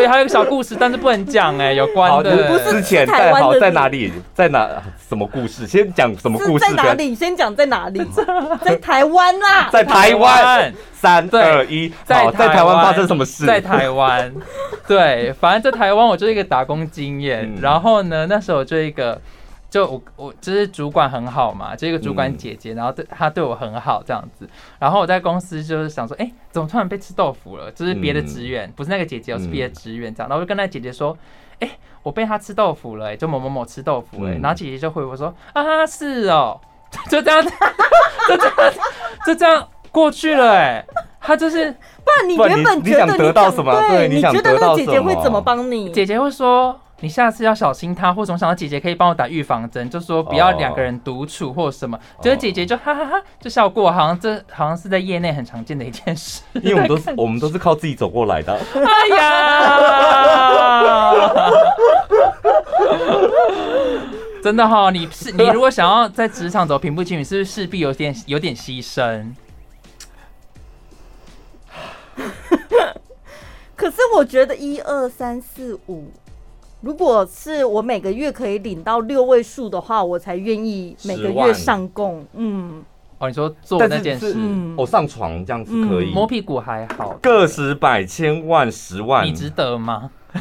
[0.00, 2.48] 好，那我也还有个小故事，但是不能讲哎，有关的。
[2.48, 4.68] 不是之前在好在哪里，在哪
[5.08, 5.66] 什么故事？
[5.66, 6.64] 先讲什么故事？
[6.64, 7.14] 在哪里？
[7.14, 8.00] 先讲在哪里？
[8.62, 10.72] 在台湾啦，在台湾。
[10.94, 13.46] 三二一，在在台湾发生什么事？
[13.46, 14.30] 在台湾，
[14.86, 17.50] 对，反正在台湾我就是一个打工经验。
[17.60, 19.20] 然后呢，那时候就一个。
[19.70, 24.48] 就我我就是主管很好嘛，就一个主管姐姐，然后对她对我很好这样子，
[24.80, 27.70] 然后我在公司就是想说，哎，怎么突然被吃豆腐了？
[27.70, 31.16] 就是别的职员，不是那个姐姐，是别的职员这样，然后我就跟那姐姐说，
[31.60, 31.70] 哎，
[32.02, 36.60] 我被她吃豆腐了，哎，就某某某吃豆腐了，然后姐姐就回我说，啊，是哦，
[37.08, 37.40] 就这样，
[38.28, 38.54] 就这样，
[39.24, 40.84] 就这样过去了，哎，
[41.20, 43.72] 她就是，不然你原本觉得你想得到什么？
[43.88, 45.90] 对，你觉得那姐姐会怎么帮你？
[45.92, 46.76] 姐姐会说。
[47.02, 51.98] 你下次要小心他，或者我想到姐姐可以帮我打预防针，就说不要两个人独处或什么。
[52.20, 56.42] 结果姐姐就哈哈哈，就笑过，好像这好像是在业内很常见的一件事。
[56.62, 58.52] 因为我们都是 我们都是靠自己走过来的。
[58.52, 59.80] 哎呀，
[64.42, 69.32] 真的哈，你是你如果想要在职场走平步青云，是不是势必有点有点牺牲？
[73.74, 76.12] 可是我觉得一二三四五。
[76.80, 82.24] 如果是我每个月可以领到六位数的话，我才愿意每个月上供。
[82.34, 82.82] 嗯，
[83.18, 84.34] 哦，你说做那件事，
[84.76, 90.10] 我、哦、上床这样子可以，摸屁股还好，个十百千万十万，你值得吗？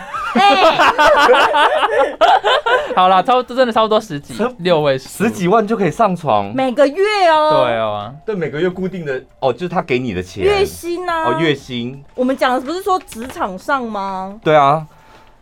[2.96, 12.02] 好了，差不多真的差不多十几六位数，十几万就可以上床，每个月哦，对哦，对，每个月固定的哦，就是他给你的钱，月薪啊，哦，月薪。
[12.16, 14.40] 我们讲的不是说职场上吗？
[14.42, 14.88] 对啊，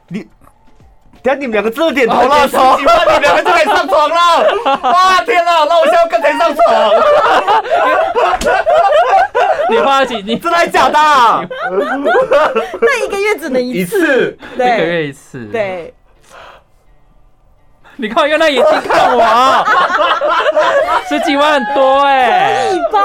[0.07, 0.25] 你。
[1.27, 4.15] 等下你们两个这点头了，十几万你们两个就可以上床了！
[4.93, 6.63] 哇天哪，那我现在要跟谁上床？
[9.69, 10.21] 你花几？
[10.25, 10.97] 你真的还假的？
[12.79, 15.43] 那一个月只能一次，一个月一次。
[15.47, 15.93] 对，
[17.97, 19.65] 你看我用那眼睛看我，
[21.09, 23.01] 十几万多哎，可以吧？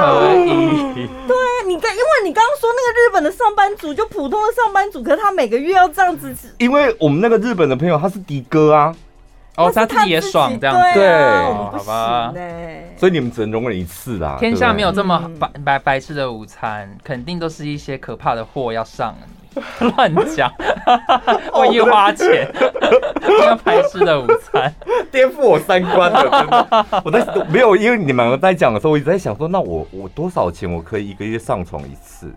[0.00, 1.08] 可以。
[1.28, 1.36] 对。
[1.82, 6.32] 你刚，因为你刚刚说那个日本的上班族就普通的上班族，可是他每个月要这样子。
[6.58, 8.94] 因为我们那个日本的朋友他是的哥啊，
[9.56, 11.42] 哦，他自己也爽这样子，对，
[11.72, 12.32] 好吧。
[12.96, 14.36] 所以你们只能容忍一次啦。
[14.38, 19.16] 天下没有这么白白白吃的午餐，肯定都是一些可怕的货要上。
[19.80, 20.52] 乱讲，
[21.52, 22.50] 我一花钱
[23.40, 24.72] 要拍吃的午餐，
[25.10, 27.02] 颠覆我三观了，真的。
[27.04, 32.30] 我在没有，因为你们在讲的时候，我一直在想说，那我我多少钱我可以一个月上床一次？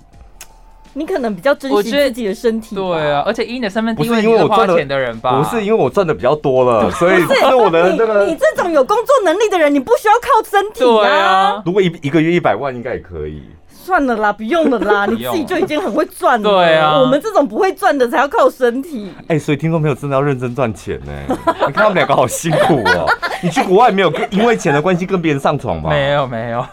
[0.97, 3.21] 你可能比较珍惜自己的身体，对啊。
[3.25, 8.25] 而且以你的身份地位，因为我花钱的人吧，不是因为我赚的比较多了，所以是我的那个。
[8.25, 11.61] 你这种有工作能力的人，你不需要靠身体啊。
[11.65, 13.43] 如果一一个月一百万，应该也可以。
[13.85, 16.49] 算了啦，不用了啦， 你自己就已经很会赚了。
[16.49, 19.11] 对啊，我们这种不会赚的才要靠身体。
[19.27, 21.11] 哎、欸，所以听众朋友真的要认真赚钱呢。
[21.67, 23.07] 你看他们两个好辛苦哦。
[23.43, 25.91] 你去国外没有因为钱的关系跟别人上床吗？
[25.91, 26.65] 没有没有。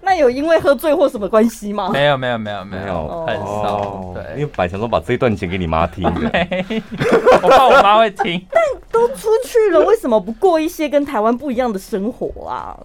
[0.00, 1.90] 那有因为喝醉或什么关系吗？
[1.92, 4.12] 没有没有没有没有，很少。
[4.14, 6.46] 对，因为本来想说把这一段钱给你妈听的，
[7.42, 8.44] 我怕我妈会听。
[8.50, 12.76] 但都出去了，为什么不过一些跟台湾不一样的生活啊？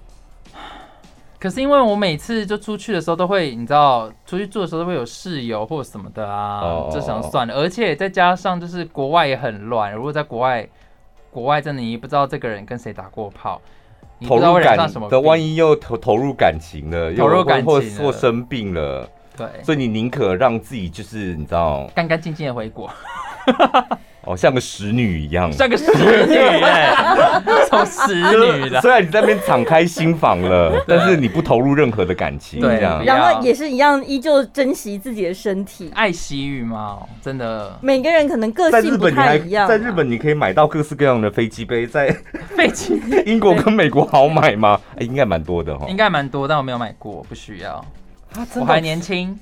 [1.44, 7.54] 可是因为我每次就出去的时候都会，你知道，出去住的时候都会有室友或什么的啊，就想算了。
[7.54, 10.66] 而且再加上就是国外也很乱，如果在国外，
[11.30, 13.62] 国外真的你不知道这个人跟谁打过炮，
[14.20, 22.90] 你不知道会染上什么病，万一又投投入感情了，投入感情或或生病了，对，所以你宁可让自己就是你知道，干干净净的回国。
[24.26, 26.96] 哦，像个使女一样，像个使女哎，
[27.70, 28.80] 从使女的。
[28.80, 33.04] 虽然你在那边敞开心房了，但是你不投入任何的感情，对这样。
[33.04, 37.78] 然后也是一样，依旧珍惜自己的身体，爱惜羽毛，真的。
[37.82, 39.68] 每个人可能个性不太一样。
[39.68, 42.16] 在日本，你可以买到各式各样的飞机杯，在
[42.56, 44.80] 飞机英国跟美国好买吗？
[44.96, 47.84] 哎，应该蛮多的哈，应该蛮多，但我没有买过，不需要。
[48.56, 49.38] 我还年轻。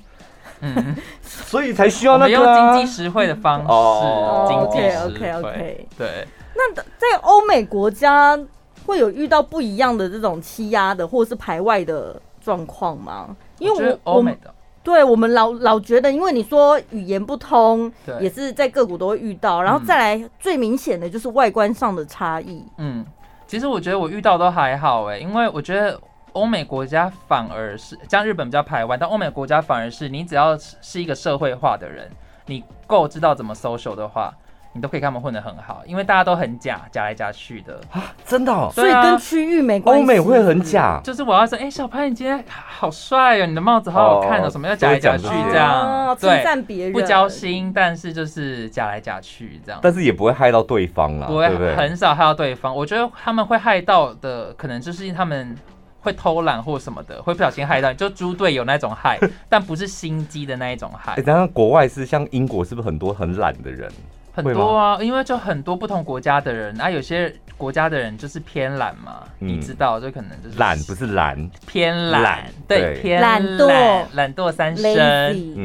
[0.64, 3.66] 嗯，所以才需要那个用经济实惠的方式。
[3.68, 5.88] 哦，OK OK OK。
[5.98, 8.38] 对，那在欧美国家
[8.86, 13.36] 会有遇到不一样的这种欺压的或者是排外的状况吗？
[13.58, 19.60] 因为我欧美的，对我们老老觉得，因为你说语言不通，也是在各国都会遇到。
[19.60, 22.64] 然后再来最明显的就是外观上的差异。
[22.78, 23.04] 嗯，
[23.48, 26.00] 其实我觉得我遇到都还好哎，因为我觉得。
[26.32, 32.10] 欧美国家反而是像日本比较排外，但欧美国家反而是你只要是一个社会化的人，
[32.46, 34.32] 你够知道怎么 social 的话。
[34.74, 37.78] 你都可以跟他们混得很好，因为大家都很假，假来假去的。
[37.90, 40.02] 啊，真的、哦，所以跟区域没关系。
[40.02, 52.74] 欧美会很假，就是我要说，哎、欸，小潘，你今天好帅哦，你的帽子好好看哦，哦什么要假来假去这样，称赞别人，不交心，但是就是假来假去这样，但是也不会害到对方啦，不会，很少害到对方。
[52.74, 55.54] 我觉得他们会害到的，可能就是因他们
[56.02, 61.12] 会偷懒或什么的，会不小心害到，就猪队友那种害， 但不是心机的那一种害。
[61.12, 63.90] 哎、欸，像国外是像英国，是不是很多很懒的人？
[64.34, 73.02] 很多啊，因为就很多不同国家的人啊，有些国家的人就是偏懒嘛，嗯、你知道，就可能就是懒不是懒，偏懒，对，对。
[73.02, 74.84] 偏懒惰，懒惰三声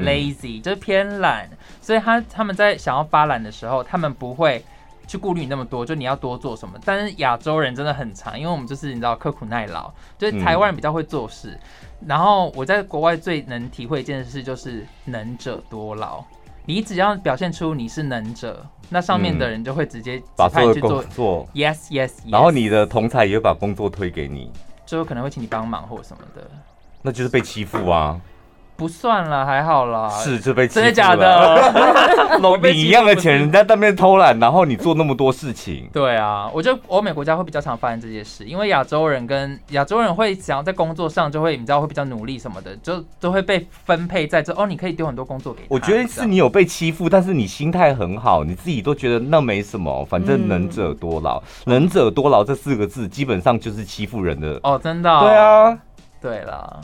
[0.04, 1.50] ，lazy，就是偏懒，
[1.82, 4.62] 所以他他们在想要发懒的时候，他们不会
[5.08, 6.78] 去顾虑你那么多，就你要多做什么。
[6.84, 11.58] 但是亚洲人真的很长，因为我们就是你知道刻苦耐劳，就是台湾人比较会做事。
[12.02, 16.24] 嗯、然后我在国外最能体会一件事就是能者多劳。
[16.66, 24.52] 你只要表现出你是能者，那上面的人就会直接把所有工作，yes yes，然后你的同侪也会把工作推给你，
[24.86, 26.46] 就可能会请你帮忙或什么的，
[27.02, 28.20] 那就是被欺负啊。
[28.78, 30.08] 不算了，还好啦。
[30.10, 30.68] 是就被。
[30.68, 31.74] 真的假的？
[32.72, 35.90] 你一样的钱，人家在那边偷懒，然后你做那么多事情。
[35.92, 44.54] 对啊，我觉得欧美国家会比较常发生这些事，因为亚洲人跟亚洲人会想要在工作上就会，你知道会比较努力什么的，就都会被分配在这。
[44.54, 45.68] 哦，你可以丢很多工作给他。
[45.70, 54.60] 我觉得是你有被欺负，但是你心态很好，你自己都觉得那没什么，反正能者多劳，嗯、能者多劳这四个字基本上就是欺负人的。
[54.64, 55.22] 哦，真的、哦。
[55.26, 55.78] 对啊。
[56.20, 56.82] 对了。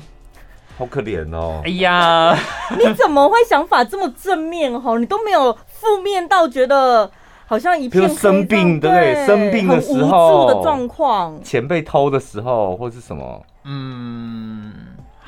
[0.77, 1.61] 好可怜哦！
[1.63, 2.37] 哎呀，
[2.77, 4.97] 你怎么会想法这么正面哦？
[4.97, 7.09] 你都没有负面到觉得
[7.45, 9.25] 好像一片生病，对不对？
[9.25, 13.43] 生病的时候的状况，钱被偷的时候，或是什么？
[13.65, 14.73] 嗯。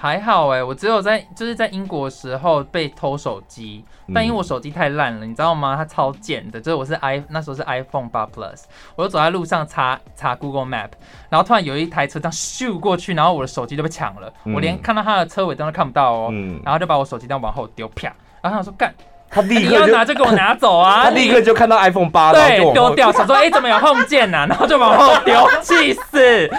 [0.05, 5.75] 还好哎，我只有在就是在英国时候被偷手机，但因为我手机太烂了，你知道吗？
[5.75, 8.65] 它超贱的，就是我是 i 那时候是 iPhone 八 Plus，
[8.95, 10.91] 我就走在路上查查 Google Map，
[11.27, 16.31] 然后突然有一台车这样咻过去，然后我的手机就被抢了，我连看到它的车尾灯都看不到哦，
[16.63, 18.13] 然后就把我手机这样往后丢，啪，
[18.43, 18.93] 然后他说干。
[19.35, 21.01] 他立刻你要拿就给我拿走啊！
[21.05, 24.45] 他立刻就看到 iPhone 八，对，丢掉，想说哎、欸，怎么有 Home 键呐？
[24.49, 26.49] 然后就往后丢，气死！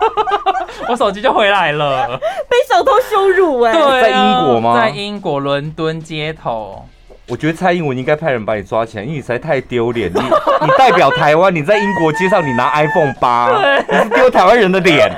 [0.88, 2.18] 我手机就回来了，
[2.48, 3.78] 被小偷羞辱哎、欸！
[3.78, 4.80] 对、啊，在英国吗？
[4.80, 6.82] 在英国伦敦街头。
[7.26, 10.10] 我觉得蔡英文应该派人把你抓起来，因为你实在太丢脸。
[10.10, 13.50] 你你代表台湾，你在英国街上你拿 iPhone 八，
[13.86, 15.14] 你是丢台湾人的脸。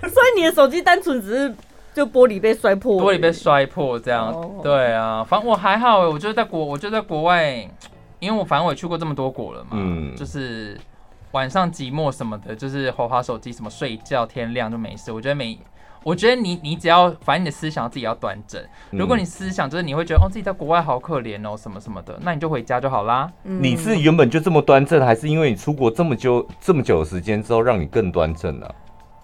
[0.00, 1.54] 所以你的手机单纯只是。
[2.00, 4.62] 就玻璃被摔破，玻璃被摔破这样，oh.
[4.62, 7.68] 对啊，反正我还好，我就在国，我就在国外，
[8.20, 10.80] 因为我反正我也去过这么多国了嘛，嗯，就是
[11.32, 15.12] 晚上寂寞什么的，就是滑滑手机，什么睡觉天亮就没事。
[15.12, 15.58] 我觉得没，
[16.02, 18.58] 我觉得你你只要，反正你的思想自己要端正。
[18.92, 23.30] 如果你思想就是你会觉得哦自己在国外好可怜哦什么什么的，那你就回家就好啦。
[23.42, 28.74] 你是原本就这么端正，还是因为你出国这么久这么久的时间之后，让你更端正了、啊？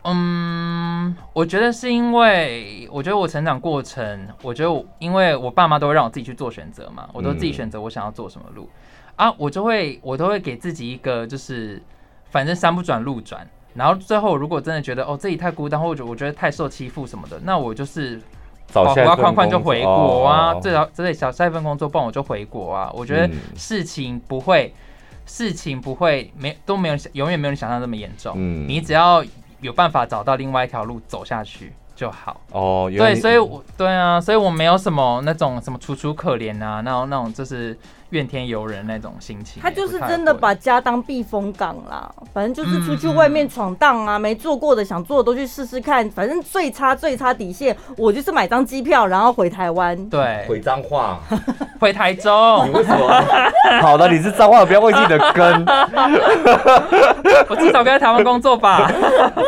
[0.09, 8.69] 嗯，我觉得是因为，我觉得我成长过程，我觉得我因为我爸妈都会让我自己去做选择嘛，我都自己选择我想要做什么路、
[9.16, 11.83] 嗯、啊，我就会我都会给自己一个就是，
[12.31, 18.21] 反正山不转路转，然后最后如果真的觉得哦自己太孤单，或者我觉得太受欺负什么的，那我就是
[18.69, 22.90] 找下一份就回国啊，最少这里小下一份工作，不然我就回国啊。
[22.95, 24.79] 我觉得事情不会，嗯、
[25.27, 29.25] 事情不会没都没有永远没有你想象那么严重，嗯，你只要。
[29.61, 32.90] 有办法找到另外一条路走下去就好哦。
[32.97, 37.79] 对，所以我对啊，所以我没有什么那种什么楚楚可怜啊，那种那种就是。
[38.11, 42.09] 怨天尤人那种心情，他就是真的把家当避风港啦。
[42.33, 46.09] 反正就是出去外面闯荡啊，没做过的想做的都去试试看。
[46.11, 49.97] 反正最差最差底线，我就是买张机票，然后回台湾。
[50.09, 51.21] 对，回彰化，
[51.81, 52.33] 回台中。
[52.69, 53.09] 你为什么？
[53.83, 55.64] 好的，你是彰化，不要忘记你的根。
[57.49, 58.90] 我至少该在台湾工作吧。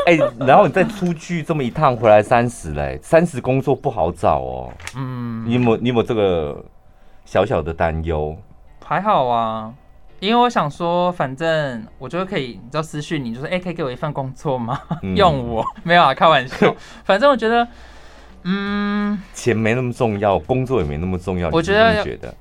[0.07, 4.73] 哎、欸，然后你再出去这么一趟，回来三十嘞，三十工作不好找哦。
[4.97, 6.65] 嗯，你有没有你有没有这个
[7.25, 8.37] 小小的担忧？
[8.89, 9.71] 还好啊，
[10.19, 14.81] 因为我想说，反正我觉得可以，你知道私讯你，就说，哎，可以给我一份工作吗？
[15.03, 16.75] 嗯、 用我 没有啊，开玩笑。
[17.05, 17.69] 反正我觉得，
[18.45, 21.51] 嗯，钱没那么重要，工作也没那么重要。
[21.53, 22.35] 我觉得，觉得，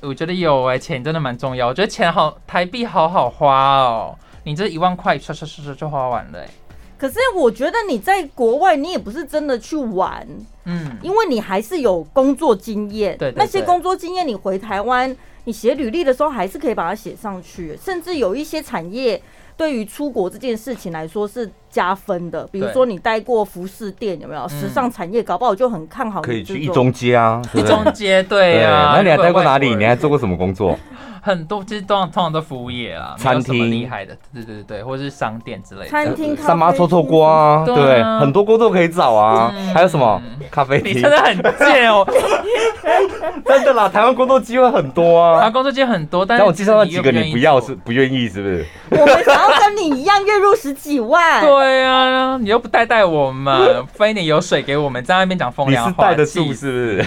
[0.00, 1.66] 我觉得有哎、欸，钱真的蛮重要。
[1.66, 4.16] 我觉得钱好，台币好好花哦。
[4.44, 6.50] 你这一万块刷刷刷刷就花完了哎、欸。
[6.96, 10.24] 可是我觉得你在国外，你也不是真的去玩，
[10.64, 13.18] 嗯，因为你还是有工作经验。
[13.18, 15.16] 对，那些工作经验，你回台湾。
[15.48, 19.18] 你写履历的时候还是可以把它写上去，甚至有一些产业
[19.56, 22.46] 对于出国这件事情来说是加分的。
[22.50, 25.22] 比如说你待过服饰店，有没有时尚产业？
[25.22, 26.20] 搞不好就很看好。
[26.20, 28.94] 可以去一中街啊，一中街对啊。
[28.96, 29.74] 那你还待过哪里？
[29.74, 30.78] 你还做过什么工作？
[31.20, 35.88] 很多其实都通常都服务业啊，餐厅厉害的，对对对对，或者是商店之类的。
[35.88, 39.52] 餐厅、三妈臭臭锅，对，很多工作可以找啊。
[39.74, 40.96] 还有什么咖啡厅？
[40.96, 42.06] 你真的很贱哦！
[43.44, 45.38] 真的啦，台湾工作机会很多啊。
[45.38, 48.64] 台湾工作机会很多，但是我介绍那几个你不要是不愿意是不是？
[48.98, 51.42] 我们想要跟你一样月入十几万。
[51.44, 57.06] 对啊，你又不带带我们，分一点油水给我们，在那边讲风凉话，你是带得住是不是？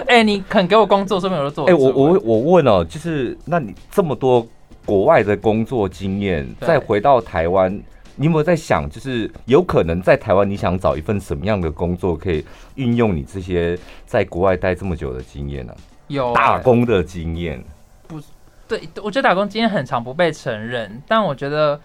[0.06, 1.66] 哎，你肯给我工作，说明我都做。
[1.66, 4.46] 哎，我我我问哦，就是那你这么多
[4.84, 7.72] 国外的工作经验，再回到台湾，
[8.16, 12.44] 你有没有在想，就是有可能在台湾你想找一份什么样的工作，可以
[12.74, 15.74] 运用你这些在国外待这么久的经验呢？
[16.08, 17.62] 有打工的经验？
[18.06, 18.20] 不，
[18.68, 21.80] 对，我觉得打工经验很常不被承认，但我觉得，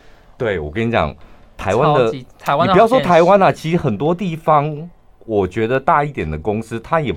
[0.45, 1.15] 对我跟你讲，
[1.55, 4.89] 台湾的台湾，你不要说台湾啊，其实很多地方，
[5.25, 7.15] 我觉得大一点的公司，它也。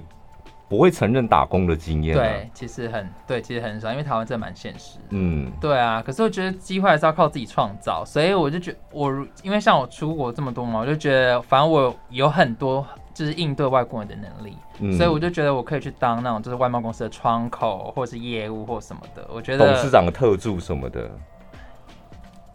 [0.67, 4.99] 不会承认打工的经验，对，其实很对，其实很少，因为台湾真的蛮现实。
[5.11, 9.13] 嗯，对啊，可是我觉得机会还是要靠自己创造，所以我就觉得我，
[9.43, 19.25] 因为像我出国这么多嘛，我就觉得反正我有很多就是应对外国人的能力，嗯、所以我就觉得我可以去当那种就是外贸公司的窗口，或是业务或什么的。
[19.33, 21.09] 我觉得董事长的特助什么的，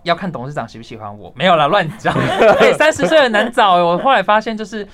[0.04, 2.14] 要看董事长喜不喜欢我，没有啦，乱讲。
[2.60, 4.88] 对， 三十岁很难找，我后来发现就是。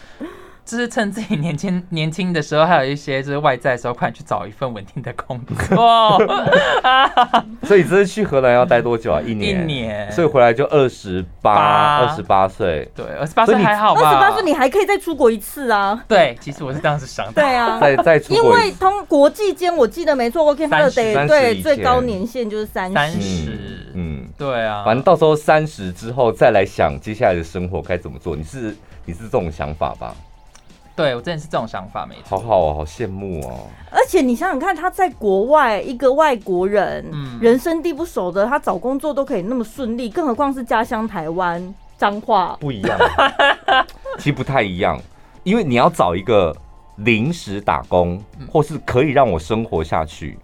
[0.66, 6.20] 就是趁自己年轻年轻的时候，还有一些就是外在的时候，快点去找一份稳定的工作。
[7.62, 9.22] 所以这次去荷兰要待多久啊？
[9.24, 9.62] 一年。
[9.62, 10.12] 一年。
[10.12, 12.90] 所以回来就二十八，二十八岁。
[12.96, 14.02] 对，二十八岁还好吧？
[14.02, 16.04] 二十八岁你还可以再出国一次啊？
[16.08, 17.34] 对，其实我是这样子想的。
[17.34, 18.44] 对啊，再再出国。
[18.44, 23.65] 因为通国际间，我记得没错，OK，他的得对最高年限就是三十。
[24.38, 24.84] 对啊。
[24.84, 28.36] 反正到时候三十之后再来想接下来的生活该怎么做。
[28.36, 30.16] 你是你是这种想法吧？
[30.96, 32.40] 对，我真的是这种想法，没错。
[32.40, 33.68] 好好哦，好羡慕哦。
[33.92, 42.56] 而且你想想看，他在国外，一个外国人，嗯，人生地不熟的，他找工作都可以那么顺利，更何况是家乡台湾彰化。
[42.62, 42.98] 不一样，
[44.20, 44.98] 其实不太一样，
[45.44, 46.56] 因为你要找一个
[46.96, 50.40] 临时打工，或是可以让我生活下去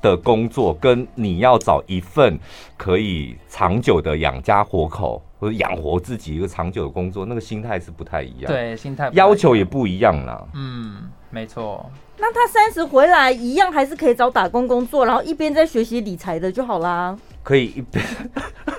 [0.00, 2.38] 的工作，跟你要找一份
[2.76, 5.22] 可以长久的养家活口。
[5.40, 8.52] 或者养活自己一个长久的工作，那个心态是不太一样。
[8.52, 10.46] 对，心态要求也不一样啦。
[10.52, 11.90] 嗯，没错。
[12.18, 17.16] 那他三十回来一样还是可以找打工工作，然后一边在学习理财的就好啦。
[17.42, 18.04] 可以一边。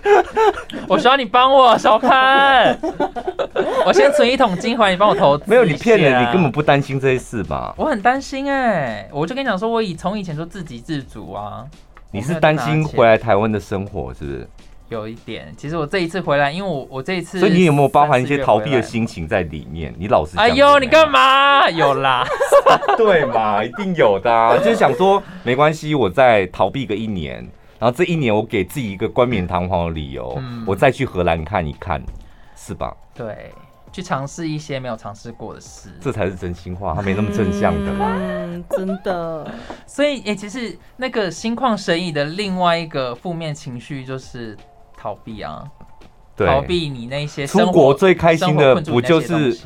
[0.88, 2.78] 我需要你帮我，小潘。
[3.86, 5.44] 我先存一桶金，还你帮我投资。
[5.48, 7.74] 没有，你骗人，你根本不担心这些事吧？
[7.78, 11.66] 我很担心哎、欸，我就跟你讲说，我以从以前就自给自足啊。
[12.12, 14.48] 你是担心回来台湾的生活是不是？
[14.90, 19.96] 有一点，其实我这一次回来，因为我我这一次，所以你有没有包含一些逃避的心情在里面？
[19.98, 21.70] 你老是哎呦，你干嘛？
[21.70, 22.28] 有啦，
[22.98, 27.48] 对嘛，一定有的、啊，就是想说没关系，我再逃避个一年，
[27.82, 32.02] 然后这一年我给自己一个冠冕堂皇的理由，嗯、我再去荷兰看一看，
[32.56, 32.96] 是吧？
[33.14, 33.52] 对，
[33.92, 39.52] 去尝试一些没有尝试过的事，这才是真心话，他没那么正向的嘛，嗯，真的。
[39.88, 44.56] 所以，哎、欸，其实那个心旷神怡的另外一个负面情绪就是。
[45.04, 45.68] 逃避啊！
[46.36, 49.58] 对，逃避你那些出国最开心的不就是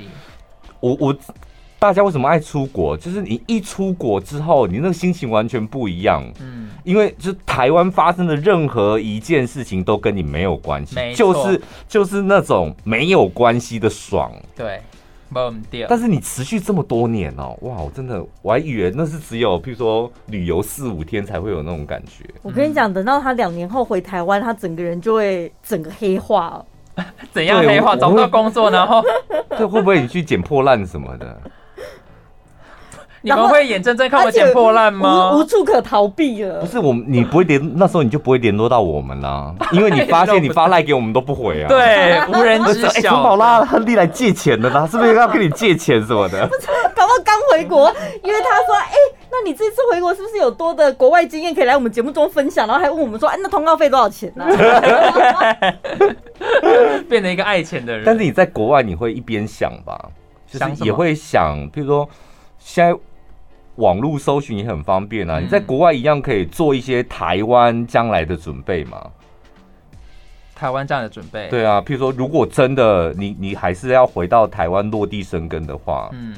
[0.80, 1.14] 我我
[1.78, 2.98] 大家为什么爱出国？
[2.98, 6.24] 就是你一出国之后，你那个心情完全不一样。
[6.40, 14.32] 嗯，因为就台湾发生的任何一件事情都跟你没有关系，就是就是那种没有关系的爽。
[14.56, 14.82] 对。
[15.90, 17.82] 但是你持续这么多年哦，哇！
[17.82, 22.24] 我真的我还以为那是只有譬如说旅游四五天才会有那种感觉。
[22.42, 26.64] 我跟你讲，等到他两年后回台湾，他整个人就会整个黑化。
[27.34, 27.98] 怎样黑化？
[27.98, 29.04] 找不到工作，然后
[29.58, 31.38] 这会不会你去捡破烂什么的？
[33.26, 35.32] 你们会眼睁睁看我捡破烂吗？
[35.34, 36.60] 无处可逃避了。
[36.60, 41.68] 不是我，你不会联，那时候你就不会联络到我们啦， 因为你发现你发赖给我们都不回啊。
[41.68, 42.88] 对，无人知晓。
[42.94, 46.46] 哎，从宝拉亨利来借钱的啦，是不是要跟你借钱什么的？
[46.48, 48.94] 不是，搞不好刚回国，因为他说，哎，
[49.32, 52.68] 那你这次回国是不是有多的国外经验可以来我们节目中分享？
[52.68, 54.46] 然后还问我们说，哎，那通告费多少钱呢？
[57.10, 58.04] 变成一个爱钱的人。
[58.06, 60.00] 但是你在国外，你会一边想吧，
[60.46, 62.08] 就是也会想，譬如说
[62.60, 62.96] 现在。
[63.76, 65.40] 网络搜寻也很方便啊！
[65.40, 69.12] 你在国外一样可以做一些台湾将来的准备嘛？
[70.56, 71.50] 台湾这样的准备？
[71.50, 76.34] 对啊，譬如说，如果真的你你还是要回到台湾落地生根的话，嗯，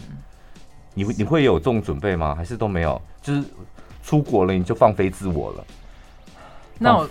[0.96, 2.34] 你会你会有这种准备吗？
[2.34, 3.00] 还是都没有？
[3.22, 3.44] 就是
[4.02, 5.66] 出国了你就放飞自我了？
[6.80, 7.10] 那我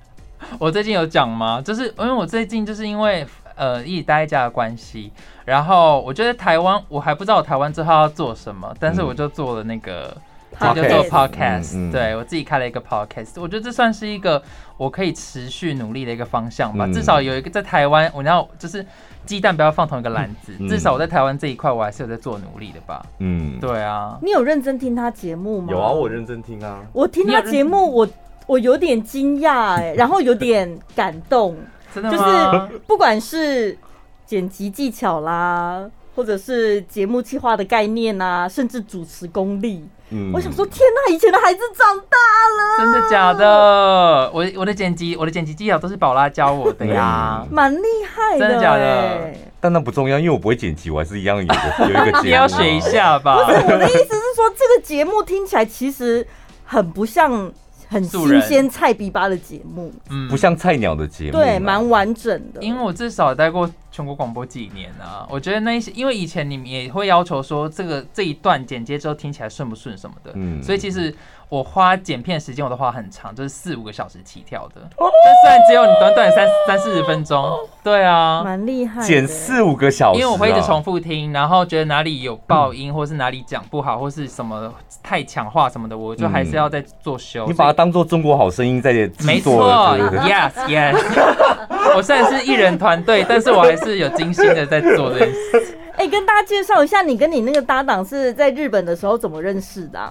[0.60, 1.62] 我最近有讲吗？
[1.64, 3.26] 就是因为我最近就是因为
[3.56, 5.12] 呃一直待在家的关系，
[5.44, 10.14] 然后我觉得台湾我还不知道我台湾之后要做什么，但是我就做了那个。
[10.16, 10.22] 嗯
[10.60, 14.40] 我就做 podcast，嗯嗯、对我自己开了一个 podcast，我觉得这算是一个
[14.76, 16.84] 我可以持续努力的一个方向吧。
[16.84, 18.84] 嗯、至少有一个在台湾，我要就是
[19.24, 20.54] 鸡蛋不要放同一个篮子。
[20.60, 23.02] 嗯、至少我在台湾这一块，我还是有在做努力的吧。
[23.18, 24.18] 嗯，对啊。
[24.20, 25.68] 你有认真听他节目吗？
[25.70, 26.80] 有啊，我认真听啊。
[26.92, 28.08] 我听他节目，我
[28.46, 31.56] 我有点惊讶哎，然后有点感动。
[31.94, 32.68] 真的吗？
[32.68, 33.76] 就是不管是
[34.26, 35.84] 剪辑技巧啦，
[36.14, 39.84] 或者是节目计划的概念啊，甚至主持功力。
[40.14, 41.12] 嗯、我想说，天呐！
[41.14, 42.18] 以前的孩子长大
[42.58, 44.30] 了，真的假的？
[44.34, 49.32] 我我的剪辑，我的剪辑技巧都是宝拉教我的呀，蛮厉害的，真的假的？
[49.58, 52.24] 但那不重要，因为我不会剪辑，我还是一样有有一个节目。
[52.28, 53.46] 你要学一下吧。
[53.46, 56.26] 不是，我的意思是说，这个节目听起来其实
[56.66, 57.50] 很不像。
[57.92, 62.62] 很新鲜菜逼吧的节目，嗯，不像菜鸟的节目，对，蛮完整的。
[62.62, 71.14] 因为我至少待过全国广播几年啊，我觉得那一些，因为以前你们也会要求说，这个这一段剪接之后听起来顺不顺什么的，嗯，所以其实。
[71.52, 74.80] 我花剪片时间我都花很长，就是四五个小时起跳的。
[74.96, 77.46] 但虽然只有你短短三三四十分钟，
[77.84, 79.02] 对啊，蛮厉害。
[79.02, 84.72] 剪四五个小时，因为我会一直重复听，然后觉得哪里有爆音，或是哪里讲不好，或是什么
[85.02, 87.44] 太强化什么的，我就还是要再做修。
[87.46, 89.26] 你把它当做中国好声音在做。
[89.26, 89.62] 没错
[90.24, 90.96] ，Yes Yes。
[91.94, 95.78] 我虽然是艺人团队，但是我还是有精心的在做这件事。
[95.98, 100.10] 哎，跟大家介绍一下，你跟你那个搭档是在日本的时候怎么认识的？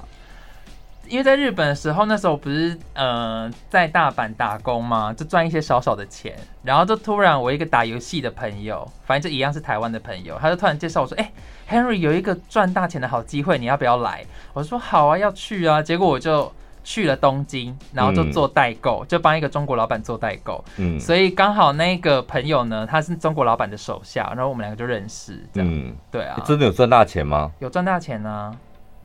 [1.12, 6.34] 因为在日本的时候，那时候不是呃在大阪打工嘛，就赚一些少少的钱，
[6.64, 11.30] 然后就突然我一个打游戏的朋友，反正就一样是台湾的朋友，他就突然介绍我说：“哎
[11.70, 16.50] ，Henry 有一个赚大钱的好机会，你要不要来？”我说：“好啊，要去啊。”结果我就
[16.82, 20.64] 去了东京，然后就做代购，就帮一个中国老板做代购。
[20.78, 25.46] 嗯，所以刚好那个朋友呢，他是中国老板的手下，然后我们两个就认识。
[25.54, 27.52] 这样，嗯，对啊，真的有赚大钱吗？
[27.60, 28.56] 有赚大钱啊。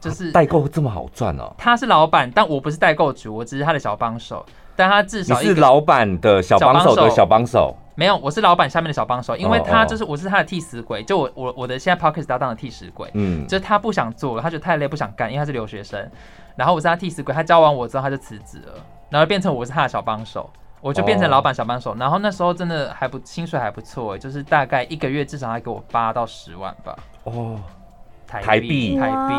[0.07, 1.53] 就是代购这么好赚哦？
[1.59, 4.45] 他是老板，但我不是代购主，我只是他的小帮手。
[4.79, 16.11] 但他至少你是老板的小帮手的小帮手，没有，我是老板下面的小帮手，因为他就是我是他的替死鬼，就我我我的现在 Podcast 搭档的替死鬼，嗯，就是他不想做了，他觉得太累不想干，因为他是留学生，
[16.57, 18.75] 然后我是他替死鬼，他教完我之后他就辞职了，
[19.09, 20.51] 然后变成我是他的小帮手，
[20.83, 26.95] 我就变成老板小帮手，然后那时候真的还不薪水还不错，就是大概一个月至少还给我八到十万吧，
[27.25, 27.59] 哦。
[28.27, 29.35] 台币，台币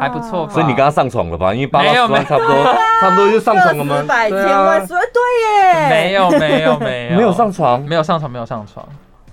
[0.00, 1.52] 还不错吧，所以你跟他上床了吧？
[1.52, 2.64] 因为八十万差不多，
[3.00, 4.04] 差不多就上床了吗？
[4.06, 4.96] 百千万，对
[5.44, 8.86] 耶，没有没有没有没有上床，没有上床没有上床，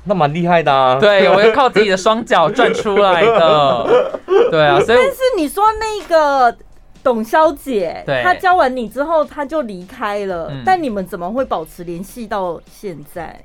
[0.06, 0.98] 那蛮厉害的啊！
[1.00, 4.10] 对，我要靠自己的双脚赚出来的，
[4.50, 4.80] 对啊。
[4.80, 6.56] 所以，但是你说那个
[7.04, 13.40] 董小姐，她教完你之后，她就离开了，但你们怎么会保持联系到现在？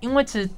[0.00, 0.48] 因为其实。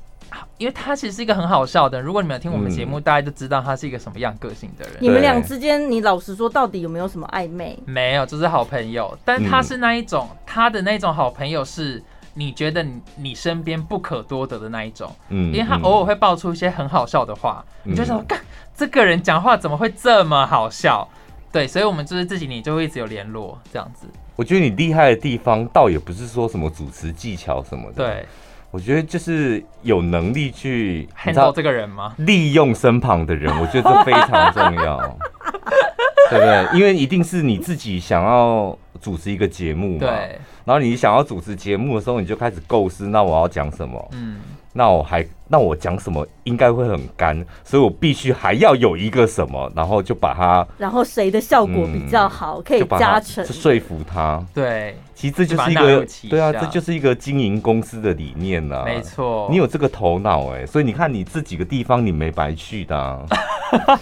[0.58, 4.96] 因为他其实是一个很好笑的，如果你们有听我们节目，嗯、大家就知道他是一个什么样个性的人。
[5.00, 7.78] 你们俩之间，你老实说，到底有没有什么暧昧？
[7.86, 9.16] 没有，就是好朋友。
[9.24, 12.02] 但他是那一种，嗯、他的那种好朋友是
[12.34, 15.10] 你觉得你你身边不可多得的那一种。
[15.30, 18.38] 嗯，因为他偶尔会爆出一些很好笑的话，嗯、你就想，干
[18.76, 21.08] 这个人讲话怎么会这么好笑？
[21.50, 24.06] 对，所以我们就是这几年就会一直有联络这样子。
[24.36, 28.04] 我觉得你厉害的地方，倒也不是说什么主持技巧什么的。
[28.04, 28.26] 对。
[28.70, 32.14] 我觉得就是有能力去 handle 这个人吗？
[32.18, 34.98] 利用身旁的人，我觉得这非常重要，
[36.30, 36.78] 对不对？
[36.78, 40.38] 因为一定是你自己想要主持一个节目嘛，对。
[40.64, 44.08] 然后你想要主持节目的时候，你就开始构思，那我要讲什么？
[44.12, 44.38] 嗯。
[44.72, 54.40] 那我还那我讲什么应该会很干，所以我必须还要有一个什么，然后就把它，然后谁的效果比较好，嗯、可以加成，说服他。
[54.54, 58.84] 对，其实这就是一个对啊，这就是一个经营公司的理念呐、啊。
[58.86, 63.20] 没错，你有这个头脑哎、欸，所以你看你这几个地方你没白去的、啊。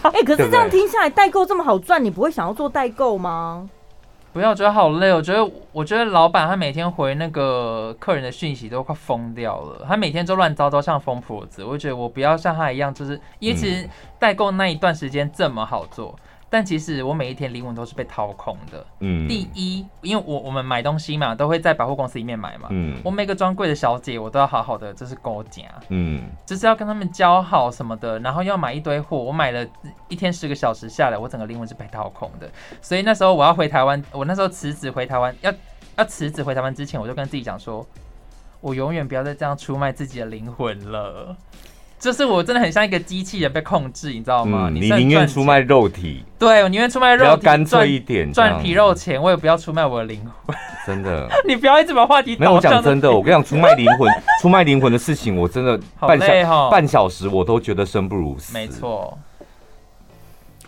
[0.04, 3.68] 哎、 欸，可是这样听下来，代购这么好赚，你不会想要做代购吗？
[4.32, 13.88] 不要觉得好累，我觉得，我觉得老板他每天回那个客人的讯息都快疯掉了，他每天都乱糟糟像疯婆子，我觉得我不要像他一样，就是因为其实
[14.20, 16.14] 代购那一段时间这么好做。
[16.50, 18.86] 但其实我每一天灵魂都是被掏空的。
[19.00, 22.68] 嗯，第一，因为我我们买东西嘛，都会在百货公司里面买嘛。
[22.70, 25.62] 嗯，我每个专柜的小姐，我都要好好的，就是勾夹。
[25.88, 29.18] 嗯，就是要跟他们交好什么的，然后要买一堆货。
[29.18, 29.66] 我买了
[30.08, 32.50] 一天十个小时下来，我整个灵魂是被掏空的。
[32.80, 35.52] 所以那时候我要回台湾，我那时候辞职回台湾，要
[35.96, 37.86] 要辞职回台湾之前，我就跟自己讲说，
[38.60, 41.36] 我永远不要再这样出卖自己的灵魂了。
[41.98, 44.68] 就是我真的很像一个机器人被控制，你知道吗？
[44.70, 50.56] 嗯、你宁愿出卖肉体，对我宁愿出卖肉体，要干脆一点，赚皮肉钱，我也不要出卖我的灵魂。
[50.86, 58.54] 真的， 你不要一直把话题没有我讲真的，我跟你讲，出卖灵魂， 出卖灵魂的事情，我真的半小半小时我都觉得生不如死。
[58.54, 59.18] 没错。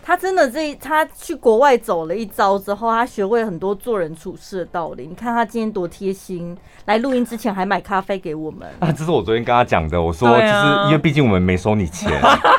[0.03, 5.07] 他真的这他去国外走了一遭之后，他学会很多做人处事的道理。
[5.07, 8.67] 你看他今天多贴心，来录音之前还买咖啡给我们。
[8.79, 10.01] 啊，这是我昨天跟他讲的。
[10.01, 12.11] 我说，就是因为毕竟我们没收你钱，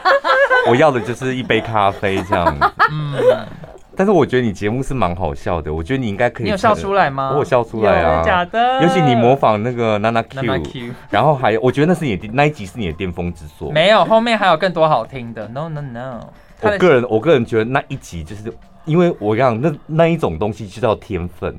[0.69, 2.57] 我要的就是一杯咖啡这样。
[2.91, 3.47] 嗯。
[3.95, 6.45] 但是我觉得你节目是蛮好笑的，我觉得你应该可以。
[6.45, 7.33] 你有笑出来吗？
[7.33, 8.83] 我有笑出来啊，假的。
[8.83, 13.71] 尤其你模仿那个 Nana Q， 然后还有，我觉得那是你的那一集是你的巅峰之作。
[13.71, 15.47] 没有，后面还有更多好听的。
[15.49, 16.21] No No No。
[16.63, 18.53] 我个人，我个人觉得那一集就是，
[18.85, 21.55] 因为我讲那那一种东西就叫天分。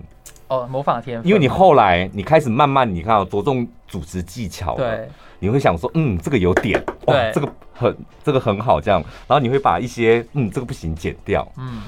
[0.48, 1.28] 哦，模仿天分。
[1.28, 5.08] 因为你后来你开始慢慢你看着重主持技巧，对，
[5.40, 11.82] 你会想说，嗯，这个有点，哇，这个很这个很好，这样，然后你会把一些嗯这个不行剪掉，嗯，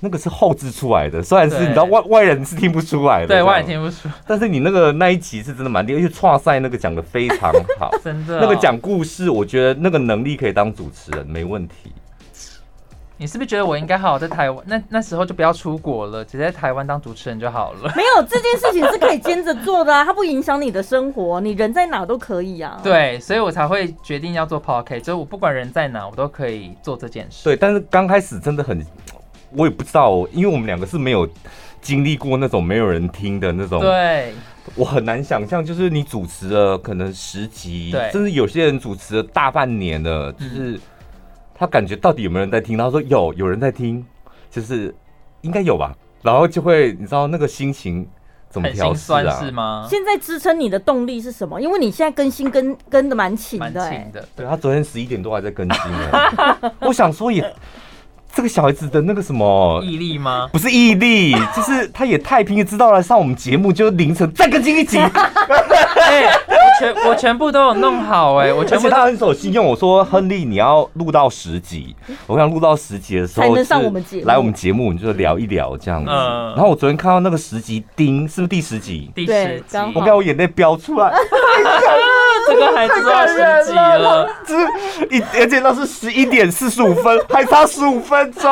[0.00, 11.92] 那个是后置出来的，虽然是你知道外外人是听不出来的，对，外人听不出，但是你那个那一集是真的蛮厉害，而且创赛那个讲的非常好， 真的，那个讲故事，我觉得那个能力可以当主持人没问题。
[13.20, 14.64] 你是不是觉得我应该好好在台湾？
[14.64, 17.92] 那那时候就不要出国了，直接在台湾当主持人就好了。
[17.96, 22.78] 没有，这件事情是可以兼着做的啊，它不影响你的生活，你人在哪都可以啊。
[22.84, 27.42] 对，所以我才会决定要做 p o c k e t 就是我不管人在哪，我都可以做这件事。
[27.42, 28.80] 对，但是刚开始真的很，
[29.50, 31.28] 我也不知道，因为我们两个是没有
[31.80, 33.80] 经历过那种没有人听的那种。
[33.80, 34.32] 对，
[34.74, 40.72] 我很难想象，就是你主持了可能十集，甚至有些人主持了大半年了，就是。
[40.72, 40.80] 嗯
[41.60, 42.78] 他感觉到底有没有人在听？
[42.78, 44.06] 他说有，有人在听，
[44.48, 44.94] 就是
[45.40, 45.92] 应该有吧。
[46.22, 48.08] 然后就会，你知道那个心情
[48.48, 49.40] 怎么调试啊？
[49.40, 49.84] 是吗？
[49.90, 51.60] 现在支撑你的动力是什么？
[51.60, 54.24] 因为你现在更新跟跟的蛮勤的，欸，的。
[54.36, 56.72] 对，他昨天十一点多还在更新呢。
[56.82, 57.42] 我想说也。
[58.34, 60.48] 这个小孩子的那个什么毅力吗？
[60.52, 64.98] 不是毅力， 就是他也太拼了，知道来上我们节目就凌晨再更新一集。
[66.08, 68.86] 哎、欸，我全我全部都有弄好哎、欸， 我全部。
[68.86, 71.94] 而且他很守信用，我说亨利你要录到十集，
[72.26, 76.10] 我想录到十集的时候才能上我们节目，来我们节目你就聊一聊这样子。
[76.10, 76.54] 嗯。
[76.54, 79.10] 然后我昨天看到那个十集丁，是不是第十集？
[79.14, 79.76] 第十集。
[79.94, 81.12] 我看我眼泪飙出来。
[82.48, 83.34] 这个还差十
[83.66, 84.54] 几了，这
[85.14, 88.50] 一而且那是十一点四十五分，还差十五分钟。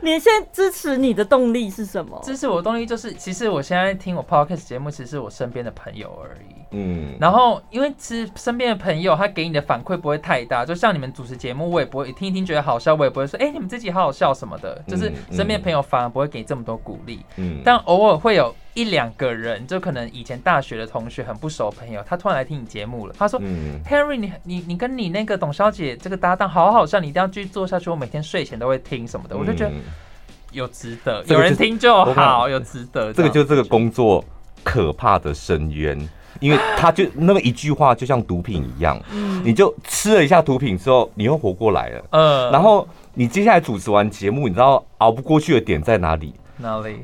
[0.00, 2.20] 你现在支持你的动力是什么？
[2.22, 6.54] 支持我的动力就是，其实我现在听我 podcast 节目，其实是我身边的朋友而已。
[6.72, 14.80] 嗯，然后因为其实身边的朋友他给你的反馈不会太大，就像你们主持节目，我也不会听一听觉得好笑，我也不会说，哎，你们这集好好笑什么的。
[14.86, 17.24] 就是身边的朋友反而不会给这么多鼓励。
[17.36, 18.54] 嗯，但偶尔会有。
[18.76, 23.14] 一两个人，就可能以前大学的同学，很不熟的朋友，他突然来听你节目了。
[23.18, 27.90] 他说、嗯、：“Henry，你你你跟你那个董小姐这个搭档好好笑，你一定要继续做下去。
[27.90, 29.72] 我每天睡前都会听什么的，嗯、我就觉得
[30.52, 33.12] 有值得，有人听就好，有值得。
[33.12, 34.24] 这个就是这个工作
[34.62, 35.98] 可怕的深渊，
[36.38, 42.04] 因为他就那么一句话，就像毒品一样，嗯、你就吃了一下毒品之后，你又活过来了。
[42.10, 46.32] 嗯，然后你接下来主持完节目，你知道熬不过去的点在哪里？
[46.58, 47.00] 哪里？”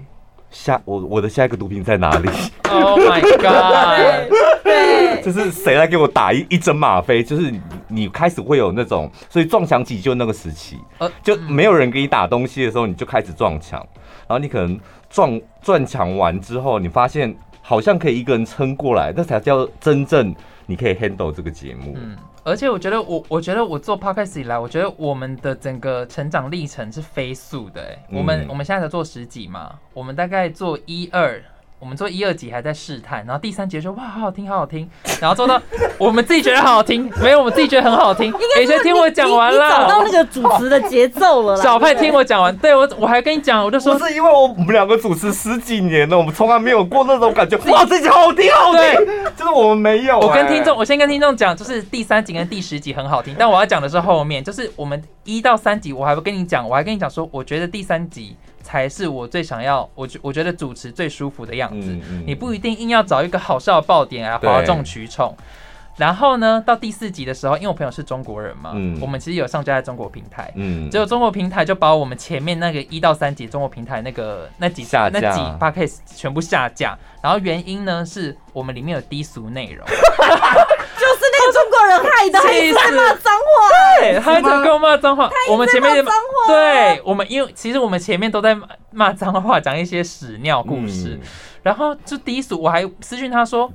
[0.53, 2.29] 下我我的下一个毒品在哪里
[2.71, 4.31] ？Oh my god！
[4.63, 7.23] 对，就是谁来给我打一一针吗啡？
[7.23, 7.53] 就是
[7.89, 10.79] 你，开始会有那种，所以撞墙期就那个时期，
[11.23, 13.81] 就没有人给你打东西的时候，你就开始撞墙，
[14.29, 14.79] 然后你可能
[15.11, 20.35] 撞撞墙完之后，你发现好像可以一个人撑过来，那才叫真正
[20.67, 21.97] 你可以 handle 这个节目。
[21.97, 22.17] 嗯。
[22.45, 27.99] 而且我觉得我，我觉得我做 podcast 以来，我觉得我们的整个成长历程是飞速的、欸。
[28.11, 31.43] 我们我们现在才做十几嘛，我们大概做一二。
[31.83, 34.89] 我们做一二集还在试探，然后第三集说哇好好听好好听，
[35.21, 35.61] 然后做到
[35.99, 38.27] 我们自己觉得好好听， 没有我们自己觉得很好听。
[38.31, 41.57] 应该先听我讲完了，找到那个主持的节奏了。
[41.57, 47.59] 小派听我讲完，对我我还跟你讲，我就说不是因为我们两个主持十几年了，我们从来没有过那种感觉。
[47.73, 50.25] 哇，这集好好听好好听，对就是我们没有、欸。
[50.25, 58.37] 我跟听众，我先跟听众讲，就是第三集跟第十集很好听，但我要讲的是后面，就是我们一到三集，我还不跟你讲，我还跟你讲说，我觉得第三集。
[58.73, 61.93] 才是我最想要，我觉我觉得主持最舒服的样子。
[61.93, 65.37] 嗯嗯、你不一定硬要找一个好笑的爆点啊，哗众取宠。
[65.95, 70.51] 对然后呢，到第四集的时候，因为我朋友是中国人嘛，嗯、我们其实有上架在中国平台。
[70.57, 76.99] 嗯，只有中国平台就把我们前面那个一到三集中国平台那个那几下那几 podcast 全部下架。
[77.23, 79.87] 然后原因呢，是我们里面有低俗内容。
[79.87, 85.31] 就是那个中国人害的，还一直在骂脏话，对，他一直跟我骂脏话。
[85.51, 88.57] 我们前面脏话，对，我们因为其实我们前面都在
[88.91, 91.19] 骂脏话，讲一些屎尿故事，
[91.63, 93.71] 然后就低俗，我还私讯他说。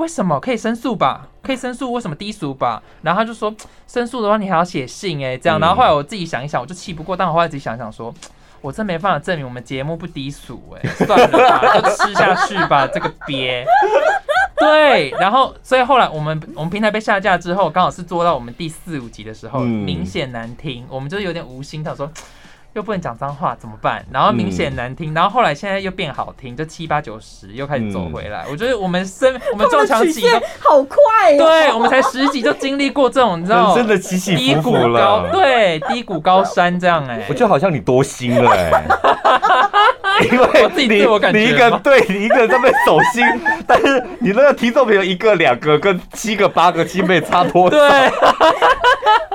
[0.00, 1.28] 为什么可以申诉吧？
[1.42, 2.82] 可以申诉，为什么低俗吧？
[3.02, 3.54] 然后他就说，
[3.86, 5.60] 申诉的话你还要写信哎，这样。
[5.60, 8.14] 然后后来我自己想一想，我就气不过，但我后来自己想想说，
[8.62, 13.66] 我真没办法证明我们节目不低俗哎， 算了吧，就吃下去吧，这个鳖。
[14.56, 22.10] 对，然后所以后来我们我们平台被下架之后，刚好是做到我们第四五集的时候，明显难听，我们就有点无心，他说。
[22.74, 24.04] 又不能讲脏话怎么办？
[24.12, 28.44] 然后明显难听，嗯、然后后来现在又变好听，就七八九十又开始走回来。
[28.46, 30.24] 嗯、我觉得我们生 我们撞墙期
[30.60, 30.98] 好快、
[31.34, 37.26] 哦，对，我们才十几就经历过这种，你知道真的起起伏伏了，低谷高，对，低谷高山这样哎、欸。
[37.28, 43.24] 我觉得好像你多心了哎、欸， 因为我自己自我感觉你一个对你一个人在那边走心，
[43.66, 47.70] 但是你那个听众朋友一个两个跟七个八个七倍差多少？
[47.70, 48.12] 对。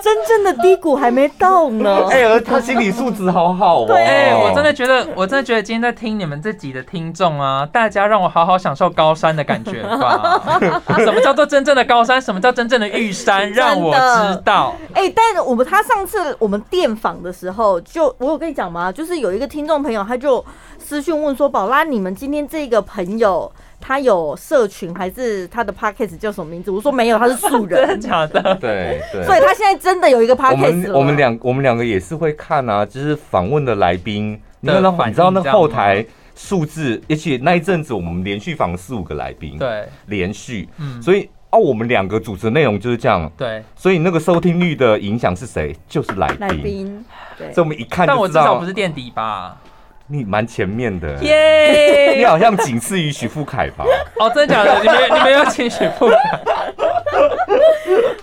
[0.01, 2.05] 真正的低谷还没到呢。
[2.11, 3.93] 哎、欸，而他心理素质好好哦。
[3.93, 10.59] 哎、欸，我真的觉得，我真的觉得今天在听你们这集的听众啊，大家让我好好享受高山的感觉吧。
[10.99, 12.21] 什么叫做真正的高山？
[12.21, 13.51] 什么叫真正的玉山？
[13.51, 14.75] 让我知道。
[14.93, 18.91] 哎、欸，但是我们他上次我们电访的时候，就我有跟你讲吗？
[18.91, 20.43] 就是有一个听众朋友，他就
[20.77, 23.51] 私讯问说：“宝拉，你们今天这个朋友。”
[23.87, 26.71] 他有社群还是他的 podcast 叫什么名字？
[26.71, 27.85] 我说没有，他是素人。
[27.85, 28.55] 真的假的？
[28.55, 29.23] 对对。
[29.23, 30.91] 所以他现在真的有一个 podcast。
[30.91, 45.75] 我们两我们两个也是会看啊，就是访问的来宾，你看到你知道那后台数字，而且那一阵子我们连续访四五个来宾，对，连续，嗯，所以哦，我们两个主持内容就是这样，对，所以那个收听率的影响是谁？
[45.87, 47.05] 就是来宾，来宾，
[47.37, 49.55] 对，所以我们一看，但我至少不是垫底吧。
[50.07, 52.15] 你蛮前面的，耶！
[52.17, 53.83] 你好像仅次于许富凯吧？
[54.19, 54.79] 哦，真的假的？
[54.81, 56.39] 你们你们要请许富凯？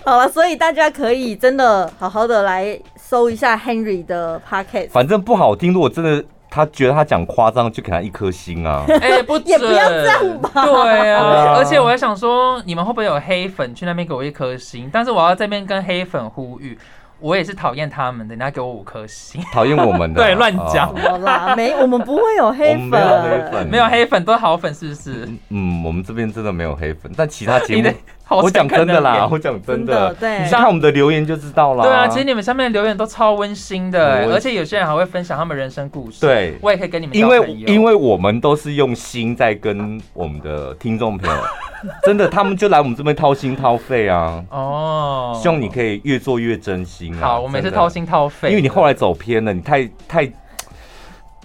[0.05, 4.91] 好了，所以大家可以真的好好的来搜一下 Henry 的 Podcast。
[4.91, 8.85] 反正不好听，如果真的他觉得他讲夸张，就给他一颗星啊！
[9.01, 10.51] 哎、欸，不也不要这样吧？
[10.64, 14.89] 对 啊，而且我还想说，你们会不会有黑粉去那边给我一颗星？
[14.93, 16.78] 但是我要这边跟黑粉呼吁。
[17.23, 20.93] 我也是讨厌他们的，人家给我五颗星， 讨厌我们的，对，乱讲。
[20.95, 25.29] 好啦，没，我们不会有黑粉，没有黑粉，没有黑粉，都是好粉，是不是？
[25.51, 27.89] 嗯，我们这边真的没有黑粉，但其他节目。
[28.37, 31.85] 我讲真的啦，我讲真的，对，你看我们的留言就知道了。
[31.85, 36.20] 对啊，其实你们下面的留言都超温馨的，而且有些人还会分享他们人生故事。
[36.20, 41.43] 对，我也可以跟你们因为因为我们都是用心在跟我们的听众朋友，
[42.05, 44.45] 真的，他们就来我们这边掏心掏肺啊。
[44.51, 47.20] 哦，希望你可以越做越真心啊。
[47.20, 50.33] 好，我每次掏心掏肺，因为你后来走偏了，你太太。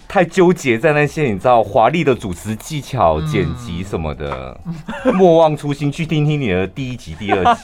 [0.08, 4.58] 太纠结在那些你知道华丽的主持技巧、剪辑什么的，
[5.12, 7.62] 莫忘初心，去听听你的第一集、第二集。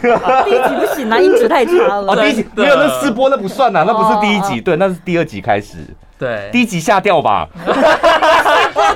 [0.48, 2.12] 第一集不行啊，音质太差了。
[2.12, 5.76] 哦，第一集没有，那试播那不算啊，那不是第一集，对，那是第二集开始。
[6.18, 7.46] 对，第一集下掉吧。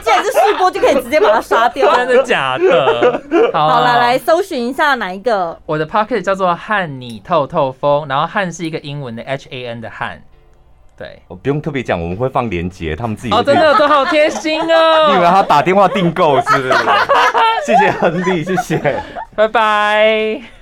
[0.03, 1.95] 既然是试播，就可以直接把它杀掉。
[1.97, 3.51] 真的假的？
[3.53, 5.59] 好了，来搜寻一下哪一个？
[5.67, 10.23] 我的 podcast 叫做“汉你透透风”，然后“汉”是一个英文的 H A N 的“汉”。
[10.97, 15.09] 对，我不用特别讲，我们会放链接，他们自己哦，真的都好贴心哦。
[15.11, 16.73] 你以为他打电话订购是不是？
[17.67, 19.03] 谢谢亨利，谢谢，
[19.35, 20.54] 拜拜。